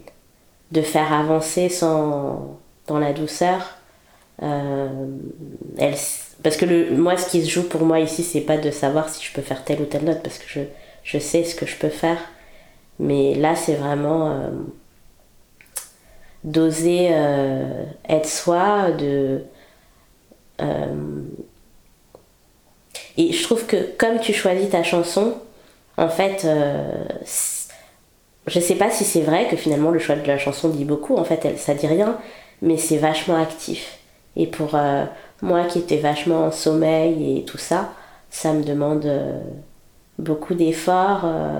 de 0.71 0.81
faire 0.81 1.11
avancer 1.13 1.69
sans, 1.69 2.57
dans 2.87 2.99
la 2.99 3.13
douceur. 3.13 3.77
Euh, 4.43 4.89
elle, 5.77 5.95
parce 6.43 6.57
que 6.57 6.65
le, 6.65 6.91
moi, 6.95 7.17
ce 7.17 7.29
qui 7.29 7.43
se 7.43 7.49
joue 7.49 7.67
pour 7.67 7.85
moi 7.85 7.99
ici, 7.99 8.23
c'est 8.23 8.41
pas 8.41 8.57
de 8.57 8.71
savoir 8.71 9.09
si 9.09 9.25
je 9.25 9.33
peux 9.33 9.41
faire 9.41 9.63
telle 9.63 9.81
ou 9.81 9.85
telle 9.85 10.05
note, 10.05 10.21
parce 10.23 10.37
que 10.37 10.45
je, 10.47 10.61
je 11.03 11.17
sais 11.19 11.43
ce 11.43 11.55
que 11.55 11.65
je 11.65 11.75
peux 11.77 11.89
faire. 11.89 12.19
Mais 12.99 13.35
là, 13.35 13.55
c'est 13.55 13.75
vraiment 13.75 14.31
euh, 14.31 14.49
d'oser 16.43 17.11
être 18.07 18.27
soi, 18.27 18.91
de. 18.91 19.41
et 23.17 23.33
je 23.33 23.43
trouve 23.43 23.65
que 23.65 23.77
comme 23.97 24.19
tu 24.19 24.31
choisis 24.31 24.69
ta 24.69 24.83
chanson, 24.83 25.35
en 25.97 26.09
fait, 26.09 26.47
je 28.47 28.59
sais 28.59 28.75
pas 28.75 28.91
si 28.91 29.03
c'est 29.03 29.21
vrai 29.21 29.47
que 29.49 29.55
finalement 29.57 29.91
le 29.91 29.99
choix 29.99 30.15
de 30.15 30.25
la 30.27 30.37
chanson 30.37 30.69
dit 30.69 30.85
beaucoup, 30.85 31.15
en 31.17 31.23
fait, 31.23 31.45
elle, 31.45 31.57
ça 31.57 31.73
dit 31.73 31.87
rien, 31.87 32.17
mais 32.61 32.77
c'est 32.77 32.97
vachement 32.97 33.35
actif. 33.41 33.99
Et 34.35 34.47
pour 34.47 34.75
euh, 34.75 35.05
moi 35.41 35.63
qui 35.65 35.79
étais 35.79 35.97
vachement 35.97 36.45
en 36.45 36.51
sommeil 36.51 37.39
et 37.39 37.45
tout 37.45 37.57
ça, 37.57 37.93
ça 38.29 38.53
me 38.53 38.63
demande 38.63 39.05
euh, 39.05 39.39
beaucoup 40.19 40.53
d'efforts. 40.55 41.21
euh. 41.25 41.59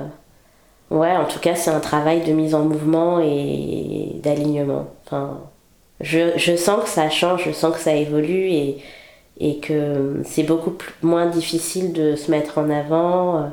ouais, 0.92 1.16
en 1.16 1.26
tout 1.26 1.40
cas, 1.40 1.56
c'est 1.56 1.72
un 1.72 1.80
travail 1.80 2.24
de 2.26 2.34
mise 2.34 2.56
en 2.56 2.64
mouvement 2.66 3.20
et 3.20 4.12
d'alignement. 4.24 4.88
Enfin, 5.06 5.40
je, 6.02 6.38
je 6.38 6.56
sens 6.56 6.84
que 6.84 6.90
ça 6.90 7.10
change, 7.10 7.46
je 7.46 7.52
sens 7.52 7.74
que 7.76 7.80
ça 7.82 7.94
évolue 7.96 8.50
et, 8.50 8.78
et 9.40 9.60
que 9.60 10.22
c'est 10.26 10.44
beaucoup 10.44 10.76
moins 11.02 11.28
difficile 11.28 11.94
de 11.94 12.16
se 12.16 12.32
mettre 12.32 12.58
en 12.60 12.70
avant, 12.70 13.52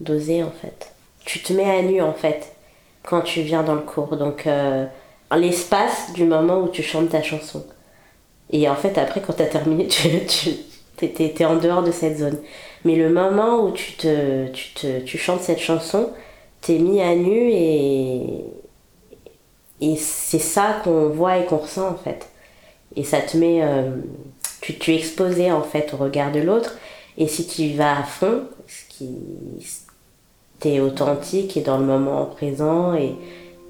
d'oser 0.00 0.42
en 0.42 0.50
fait. 0.50 0.92
Tu 1.28 1.40
te 1.42 1.52
mets 1.52 1.70
à 1.70 1.82
nu 1.82 2.00
en 2.02 2.14
fait 2.14 2.54
quand 3.04 3.22
tu 3.22 3.42
viens 3.42 3.62
dans 3.62 3.74
le 3.74 3.82
cours. 3.82 4.16
Donc, 4.16 4.46
euh, 4.46 4.86
l'espace 5.36 6.12
du 6.14 6.24
moment 6.24 6.60
où 6.60 6.68
tu 6.68 6.82
chantes 6.82 7.10
ta 7.10 7.22
chanson. 7.22 7.64
Et 8.50 8.68
en 8.68 8.76
fait, 8.76 8.98
après, 8.98 9.20
quand 9.22 9.34
tu 9.34 9.42
as 9.42 9.46
terminé, 9.46 9.86
tu, 9.88 10.08
tu 10.28 10.50
t'es- 10.96 11.30
t'es 11.34 11.44
en 11.44 11.56
dehors 11.56 11.82
de 11.82 11.92
cette 11.92 12.18
zone. 12.18 12.38
Mais 12.84 12.96
le 12.96 13.10
moment 13.10 13.62
où 13.64 13.72
tu, 13.72 13.94
te, 13.94 14.48
tu, 14.48 14.74
te, 14.74 15.00
tu 15.00 15.18
chantes 15.18 15.42
cette 15.42 15.60
chanson, 15.60 16.10
t'es 16.62 16.78
mis 16.78 17.02
à 17.02 17.14
nu 17.16 17.50
et, 17.52 18.44
et 19.80 19.96
c'est 19.96 20.38
ça 20.38 20.80
qu'on 20.84 21.08
voit 21.08 21.38
et 21.38 21.44
qu'on 21.46 21.58
ressent 21.58 21.88
en 21.88 21.96
fait. 21.96 22.28
Et 22.96 23.04
ça 23.04 23.20
te 23.22 23.36
met. 23.38 23.62
euh, 23.62 23.90
tu, 24.62 24.78
tu 24.78 24.92
es 24.92 24.96
exposé 24.96 25.52
en 25.52 25.62
fait 25.62 25.94
au 25.94 25.98
regard 25.98 26.32
de 26.32 26.40
l'autre. 26.40 26.78
Et 27.18 27.28
si 27.28 27.46
tu 27.46 27.62
y 27.62 27.74
vas 27.76 28.00
à 28.00 28.04
fond, 28.04 28.44
ce 28.68 28.96
qui. 28.96 29.10
T'es 30.60 30.80
authentique 30.80 31.56
et 31.56 31.60
dans 31.60 31.78
le 31.78 31.84
moment 31.84 32.26
présent 32.26 32.94
et, 32.94 33.14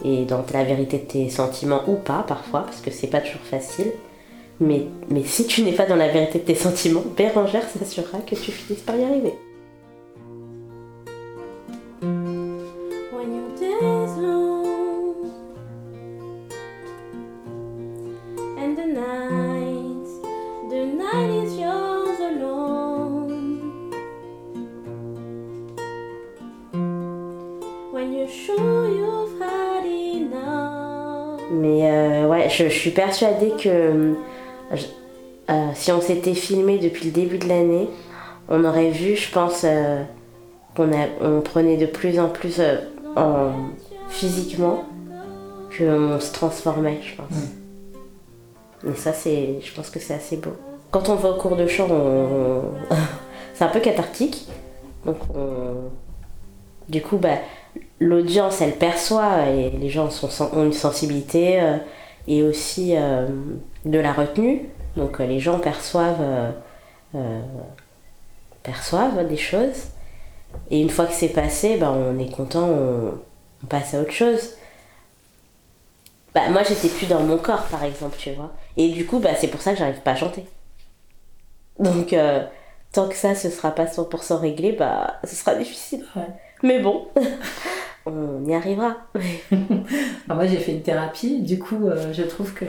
et 0.05 0.25
dans 0.25 0.45
la 0.53 0.65
vérité 0.65 0.99
de 0.99 1.05
tes 1.05 1.29
sentiments 1.29 1.83
ou 1.87 1.95
pas 1.95 2.25
parfois, 2.27 2.61
parce 2.63 2.81
que 2.81 2.91
c'est 2.91 3.09
pas 3.09 3.21
toujours 3.21 3.43
facile. 3.43 3.93
Mais, 4.61 4.87
mais 5.09 5.23
si 5.25 5.47
tu 5.47 5.63
n'es 5.63 5.73
pas 5.73 5.87
dans 5.87 5.97
la 5.97 6.09
vérité 6.09 6.39
de 6.41 6.45
tes 6.45 6.55
sentiments, 6.55 7.05
Bérangère 7.17 7.69
s'assurera 7.69 8.19
que 8.19 8.35
tu 8.35 8.51
finisses 8.51 8.83
par 8.83 8.97
y 8.97 9.05
arriver. 9.05 9.35
Mais 31.51 31.91
euh, 31.91 32.29
ouais, 32.29 32.49
je, 32.51 32.65
je 32.65 32.79
suis 32.79 32.91
persuadée 32.91 33.53
que 33.59 33.69
euh, 33.69 34.15
euh, 35.51 35.67
si 35.75 35.91
on 35.93 36.01
s'était 36.01 36.35
filmé 36.35 36.79
depuis 36.79 37.07
le 37.07 37.11
début 37.11 37.39
de 37.39 37.49
l'année, 37.49 37.89
on 38.49 38.65
aurait 38.65 38.91
vu, 38.91 39.17
je 39.17 39.31
pense, 39.33 39.63
euh, 39.65 40.03
qu'on 40.77 40.91
on 41.21 41.41
prenait 41.41 41.77
de 41.77 41.87
plus 41.87 42.19
en 42.21 42.29
plus 42.29 42.61
en, 43.17 43.53
physiquement, 44.09 44.85
qu'on 45.77 46.19
se 46.21 46.33
transformait, 46.33 46.99
je 47.03 47.17
pense. 47.17 47.39
Et 48.87 48.97
ça, 48.97 49.13
c'est, 49.13 49.57
je 49.63 49.75
pense 49.75 49.91
que 49.91 49.99
c'est 49.99 50.15
assez 50.15 50.37
beau. 50.37 50.53
Quand 50.91 51.09
on 51.09 51.15
va 51.17 51.31
au 51.31 51.35
cours 51.35 51.57
de 51.57 51.67
chant, 51.67 51.89
on- 51.91 52.63
c'est 53.55 53.65
un 53.65 53.69
peu 53.69 53.81
cathartique. 53.81 54.47
Donc, 55.05 55.17
on- 55.35 55.91
du 56.91 57.03
coup, 57.03 57.17
bah, 57.19 57.39
l'audience, 58.01 58.61
elle 58.61 58.77
perçoit 58.77 59.47
et 59.49 59.71
les 59.71 59.91
gens 59.91 60.11
sont, 60.11 60.29
ont 60.53 60.65
une 60.65 60.73
sensibilité 60.73 61.61
euh, 61.61 61.77
et 62.27 62.43
aussi 62.43 62.95
euh, 62.97 63.27
de 63.85 63.99
la 63.99 64.13
retenue. 64.13 64.69
Donc, 64.97 65.21
euh, 65.21 65.27
les 65.27 65.41
gens 65.41 65.59
perçoivent, 65.59 66.53
perçoivent 68.63 69.27
des 69.27 69.37
choses. 69.37 69.89
Et 70.71 70.81
une 70.81 70.91
fois 70.91 71.07
que 71.07 71.13
c'est 71.13 71.29
passé, 71.29 71.77
bah, 71.77 71.93
on 71.93 72.19
est 72.19 72.31
content, 72.31 72.69
on, 72.69 73.67
passe 73.69 73.95
à 73.95 74.01
autre 74.01 74.13
chose. 74.13 74.55
Bah, 76.35 76.49
moi, 76.51 76.63
j'étais 76.63 76.89
plus 76.89 77.07
dans 77.07 77.21
mon 77.21 77.39
corps, 77.39 77.65
par 77.65 77.85
exemple, 77.85 78.17
tu 78.19 78.33
vois. 78.33 78.53
Et 78.77 78.91
du 78.91 79.07
coup, 79.07 79.19
bah, 79.19 79.31
c'est 79.37 79.49
pour 79.49 79.61
ça 79.61 79.73
que 79.73 79.79
j'arrive 79.79 80.01
pas 80.01 80.13
à 80.13 80.17
chanter. 80.17 80.45
Donc, 81.79 82.15
tant 82.93 83.09
que 83.09 83.17
ça, 83.17 83.35
ce 83.35 83.51
sera 83.51 83.71
pas 83.73 83.85
100% 83.85 84.37
réglé, 84.37 84.73
bah, 84.73 85.19
ce 85.25 85.35
sera 85.35 85.55
difficile. 85.55 86.05
Mais 86.63 86.81
bon, 86.81 87.09
on 88.07 88.45
y 88.47 88.55
arrivera. 88.55 88.97
Alors 89.15 89.25
moi 90.37 90.47
j'ai 90.47 90.57
fait 90.59 90.73
une 90.73 90.83
thérapie, 90.83 91.41
du 91.41 91.59
coup 91.59 91.87
euh, 91.89 92.13
je 92.13 92.23
trouve 92.23 92.53
que 92.55 92.65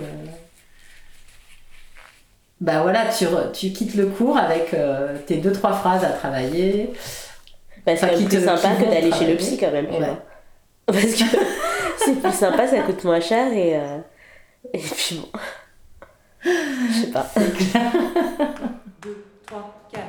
bah 2.61 2.81
voilà 2.81 3.05
tu, 3.07 3.25
re- 3.25 3.51
tu 3.53 3.71
quittes 3.71 3.95
le 3.95 4.07
cours 4.07 4.37
avec 4.37 4.73
euh, 4.73 5.17
tes 5.25 5.37
deux 5.37 5.51
trois 5.53 5.73
phrases 5.73 6.03
à 6.03 6.09
travailler. 6.09 6.91
Bah, 7.85 7.95
c'est 7.95 8.05
Enfin, 8.05 8.15
plus 8.15 8.25
te- 8.27 8.39
sympa 8.43 8.75
que 8.75 8.83
d'aller 8.89 9.11
chez 9.13 9.27
le 9.27 9.35
psy, 9.37 9.57
quand 9.57 9.71
même, 9.71 9.85
Ouais. 9.87 10.17
Parce 10.85 11.05
que 11.13 11.23
c'est 11.97 12.19
plus 12.21 12.31
sympa, 12.33 12.67
ça 12.67 12.79
coûte 12.81 13.03
moins 13.05 13.19
cher 13.21 13.53
et, 13.53 13.77
euh, 13.77 13.97
et 14.73 14.79
puis 14.79 15.21
bon. 15.21 15.39
Je 16.43 17.01
sais 17.01 17.11
pas. 17.11 17.25
3, 19.45 19.75
4. 19.93 20.03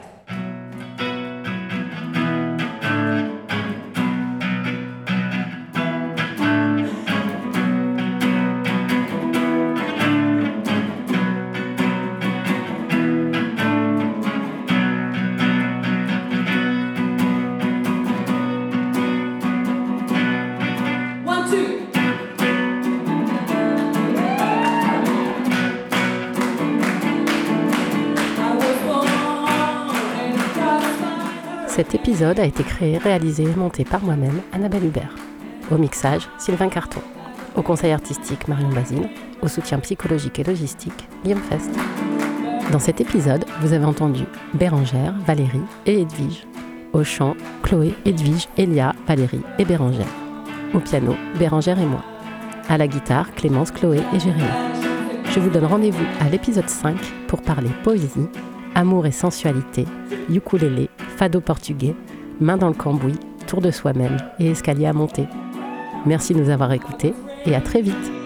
Épisode 32.20 32.40
a 32.40 32.44
été 32.44 32.62
créé, 32.62 32.98
réalisé 32.98 33.44
et 33.44 33.56
monté 33.56 33.82
par 33.82 34.02
moi-même, 34.02 34.42
Annabelle 34.52 34.84
Hubert. 34.84 35.14
Au 35.70 35.78
mixage, 35.78 36.28
Sylvain 36.36 36.68
Carton. 36.68 37.00
Au 37.56 37.62
conseil 37.62 37.92
artistique, 37.92 38.46
Marion 38.46 38.68
Basile. 38.68 39.08
Au 39.40 39.48
soutien 39.48 39.78
psychologique 39.78 40.38
et 40.38 40.44
logistique, 40.44 41.08
Guillaume 41.24 41.40
Fest. 41.40 41.70
Dans 42.72 42.78
cet 42.78 43.00
épisode, 43.00 43.46
vous 43.62 43.72
avez 43.72 43.86
entendu 43.86 44.24
Bérangère, 44.52 45.14
Valérie 45.26 45.62
et 45.86 46.02
Edwige. 46.02 46.46
Au 46.92 47.04
chant, 47.04 47.36
Chloé, 47.62 47.94
Edwige, 48.04 48.48
Elia, 48.58 48.92
Valérie 49.08 49.40
et 49.58 49.64
Bérangère. 49.64 50.04
Au 50.74 50.80
piano, 50.80 51.16
Bérangère 51.38 51.80
et 51.80 51.86
moi. 51.86 52.04
À 52.68 52.76
la 52.76 52.86
guitare, 52.86 53.32
Clémence, 53.34 53.70
Chloé 53.70 54.00
et 54.14 54.20
Jérémy. 54.20 54.44
Je 55.30 55.40
vous 55.40 55.48
donne 55.48 55.64
rendez-vous 55.64 56.04
à 56.20 56.28
l'épisode 56.28 56.68
5 56.68 56.98
pour 57.28 57.40
parler 57.40 57.70
poésie, 57.82 58.28
amour 58.74 59.06
et 59.06 59.12
sensualité, 59.12 59.86
ukulélé, 60.28 60.90
fado 61.16 61.40
portugais, 61.40 61.94
main 62.40 62.56
dans 62.56 62.68
le 62.68 62.74
cambouis, 62.74 63.18
tour 63.46 63.60
de 63.60 63.70
soi-même 63.70 64.16
et 64.38 64.50
escalier 64.50 64.86
à 64.86 64.92
monter. 64.92 65.26
Merci 66.06 66.34
de 66.34 66.40
nous 66.40 66.50
avoir 66.50 66.72
écoutés 66.72 67.14
et 67.46 67.54
à 67.54 67.60
très 67.60 67.82
vite 67.82 68.19